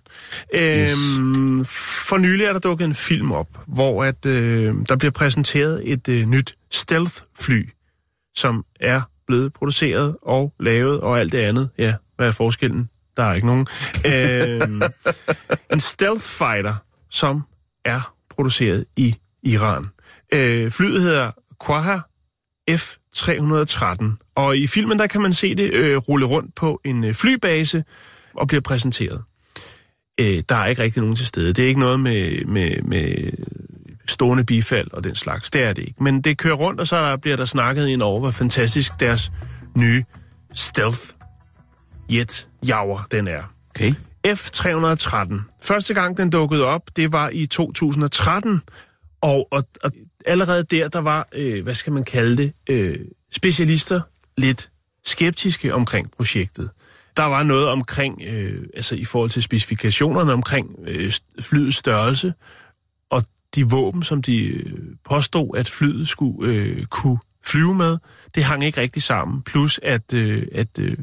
[0.55, 1.65] Øhm,
[2.09, 6.09] for nylig er der dukket en film op, hvor at, øh, der bliver præsenteret et
[6.09, 7.69] øh, nyt stealth-fly,
[8.35, 11.71] som er blevet produceret og lavet og alt det andet.
[11.79, 12.89] Ja, hvad er forskellen?
[13.16, 13.66] Der er ikke nogen.
[14.07, 14.83] Øhm,
[15.73, 16.75] en stealth fighter,
[17.11, 17.43] som
[17.85, 19.87] er produceret i Iran.
[20.33, 21.31] Øh, flyet hedder
[21.66, 21.99] Quaha
[22.71, 27.14] F-313, og i filmen der kan man se det øh, rulle rundt på en øh,
[27.14, 27.85] flybase
[28.35, 29.23] og bliver præsenteret.
[30.21, 31.53] Øh, der er ikke rigtig nogen til stede.
[31.53, 33.33] Det er ikke noget med, med, med
[34.11, 35.51] stående bifald og den slags.
[35.51, 36.03] Det er det ikke.
[36.05, 39.33] Men det kører rundt, og så der bliver der snakket ind over, hvor fantastisk deres
[39.77, 40.05] nye
[40.55, 41.01] stealth
[42.11, 43.43] jet jager den er.
[43.71, 43.95] Okay.
[44.27, 45.35] F-313.
[45.63, 48.63] Første gang den dukkede op, det var i 2013,
[49.21, 49.93] og, og, og
[50.27, 52.97] allerede der, der var, øh, hvad skal man kalde det, øh,
[53.33, 54.01] specialister
[54.39, 54.71] lidt
[55.05, 56.71] skeptiske omkring projektet.
[57.17, 62.33] Der var noget omkring, øh, altså i forhold til specifikationerne omkring øh, flyets størrelse,
[63.59, 64.73] de våben, som de øh,
[65.05, 67.99] påstod, at flyet skulle øh, kunne flyve med,
[68.35, 69.43] det hang ikke rigtig sammen.
[69.43, 70.97] Plus at, øh, at øh,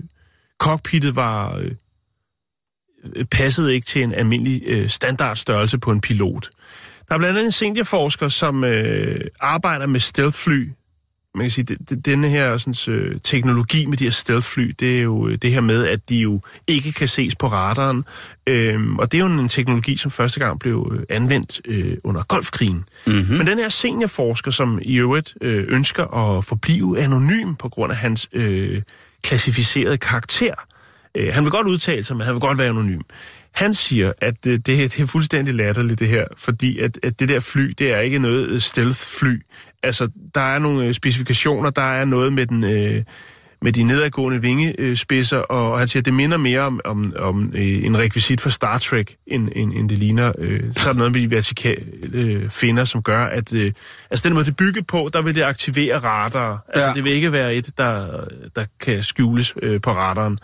[0.60, 1.56] cockpittet var...
[1.56, 1.72] Øh,
[3.16, 6.50] øh, passede ikke til en almindelig øh, standardstørrelse på en pilot.
[7.08, 10.70] Der er blandt andet en seniorforsker, som øh, arbejder med stealthfly.
[11.36, 14.98] Man kan sige, det, det, denne her sådan, øh, teknologi med de her stealthfly, det
[14.98, 18.06] er jo øh, det her med, at de jo ikke kan ses på radaren.
[18.48, 22.24] Øh, og det er jo en teknologi, som første gang blev øh, anvendt øh, under
[22.24, 22.86] golfkrigen.
[23.06, 23.38] Mm-hmm.
[23.38, 27.98] Men den her seniorforsker, som i øvrigt øh, ønsker at forblive anonym på grund af
[27.98, 28.82] hans øh,
[29.24, 30.54] klassificerede karakter,
[31.16, 33.02] øh, han vil godt udtale sig, men han vil godt være anonym.
[33.52, 37.30] Han siger, at øh, det, det er fuldstændig latterligt det her, fordi at, at det
[37.30, 39.42] der fly, det er ikke noget stealth-fly.
[39.86, 42.64] Altså, der er nogle øh, specifikationer, der er noget med den...
[42.64, 43.04] Øh,
[43.62, 47.98] med de nedadgående vingespidser, og han siger, at det minder mere om, om, om en
[47.98, 50.32] rekvisit for Star Trek, end, end, end det ligner.
[50.38, 53.74] Øh, så er der noget med de vertikale øh, finder, som gør, at øh,
[54.12, 56.66] altså den måde, det bygget på, der vil det aktivere radar.
[56.74, 56.94] Altså, ja.
[56.94, 58.26] det vil ikke være et, der,
[58.56, 60.38] der kan skjules øh, på radaren.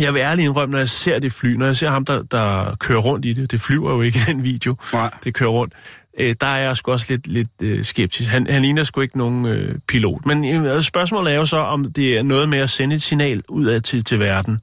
[0.00, 2.76] Jeg vil ærligt indrømme, når jeg ser det fly, når jeg ser ham, der, der
[2.80, 5.10] kører rundt i det, det flyver jo ikke i den video, Nej.
[5.24, 5.74] det kører rundt,
[6.18, 8.30] øh, der er jeg sgu også lidt, lidt øh, skeptisk.
[8.30, 10.26] Han, han ligner sgu ikke nogen øh, pilot.
[10.26, 13.02] Men øh, altså, spørgsmålet er jo så, om det er noget med at sende et
[13.02, 14.60] signal ud af til, til verden,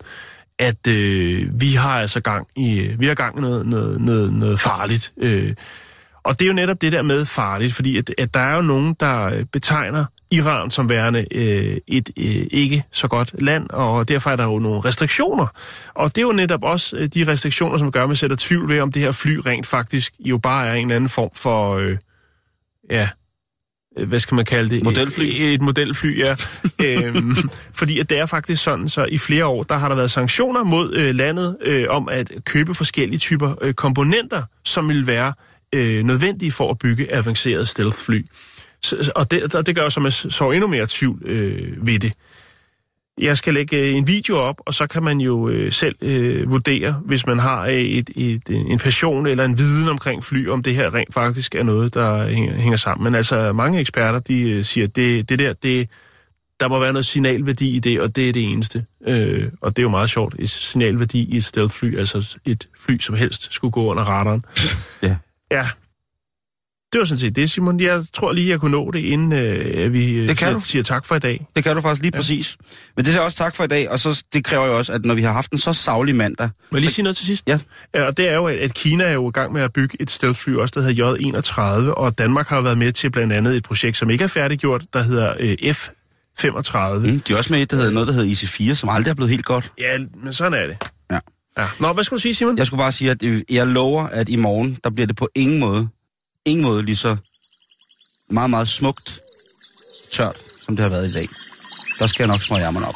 [0.60, 4.34] at øh, vi har altså gang i, øh, vi har gang i noget, noget, noget,
[4.34, 5.14] noget farligt.
[5.18, 5.54] Øh,
[6.24, 8.62] og det er jo netop det der med farligt, fordi at, at der er jo
[8.62, 10.06] nogen, der øh, betegner
[10.36, 14.60] Iran som værende øh, et øh, ikke så godt land, og derfor er der jo
[14.60, 15.48] nogle restriktioner.
[15.94, 18.70] Og det er jo netop også øh, de restriktioner, som gør, at man sætter tvivl
[18.70, 21.98] ved, om det her fly rent faktisk jo bare er en anden form for, øh,
[22.90, 23.10] ja,
[23.98, 24.84] øh, hvad skal man kalde det?
[24.84, 25.24] Modelfly?
[25.24, 26.36] Et, et modelfly, ja.
[26.86, 27.36] øhm,
[27.74, 30.64] fordi at det er faktisk sådan, så i flere år, der har der været sanktioner
[30.64, 35.34] mod øh, landet øh, om at købe forskellige typer øh, komponenter, som vil være
[35.76, 38.26] øh, nødvendige for at bygge avancerede stealthfly.
[39.16, 42.14] Og det, og det gør så, at man så endnu mere tvivl øh, ved det.
[43.18, 46.52] Jeg skal lægge øh, en video op, og så kan man jo øh, selv øh,
[46.52, 50.64] vurdere, hvis man har øh, et, et, en passion eller en viden omkring fly, om
[50.64, 53.04] det her rent faktisk er noget, der hænger, hænger sammen.
[53.04, 55.90] Men altså, mange eksperter, de øh, siger, at det, det der, det,
[56.60, 58.86] der må være noget signalværdi i det, og det er det eneste.
[59.08, 60.36] Øh, og det er jo meget sjovt.
[60.40, 64.46] Et signalværdi i et stealthfly, altså et fly, som helst skulle gå under radaren.
[65.04, 65.16] Ja.
[65.52, 65.68] Ja,
[66.96, 67.80] det var sådan set det, Simon.
[67.80, 70.60] Jeg tror lige, jeg kunne nå det, inden øh, vi øh, det kan siger, du.
[70.60, 71.46] siger tak for i dag.
[71.56, 72.20] Det kan du faktisk lige ja.
[72.20, 72.58] præcis.
[72.96, 75.06] Men det er også tak for i dag, og så, det kræver jo også, at
[75.06, 76.50] når vi har haft en så savlig mandag...
[76.72, 77.44] Må jeg lige sige noget til sidst?
[77.48, 77.60] Ja.
[77.96, 78.04] ja.
[78.04, 80.56] Og det er jo, at Kina er jo i gang med at bygge et stealthfly,
[80.56, 81.42] også der hedder
[81.90, 84.84] J-31, og Danmark har været med til blandt andet et projekt, som ikke er færdiggjort,
[84.94, 87.08] der hedder øh, F-35.
[87.08, 89.16] Mm, de er også med et, der hedder noget, der hedder IC-4, som aldrig er
[89.16, 89.72] blevet helt godt.
[89.80, 90.78] Ja, men sådan er det.
[91.12, 91.20] Ja.
[91.58, 91.68] ja.
[91.80, 92.58] Nå, hvad skulle du sige, Simon?
[92.58, 95.60] Jeg skulle bare sige, at jeg lover, at i morgen, der bliver det på ingen
[95.60, 95.88] måde,
[96.46, 97.18] ingen måde lige så
[98.30, 99.20] meget, meget smukt
[100.12, 101.28] tørt, som det har været i dag.
[102.00, 102.96] Der skal jeg nok smøre jammerne op.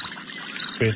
[0.79, 0.95] Fedt.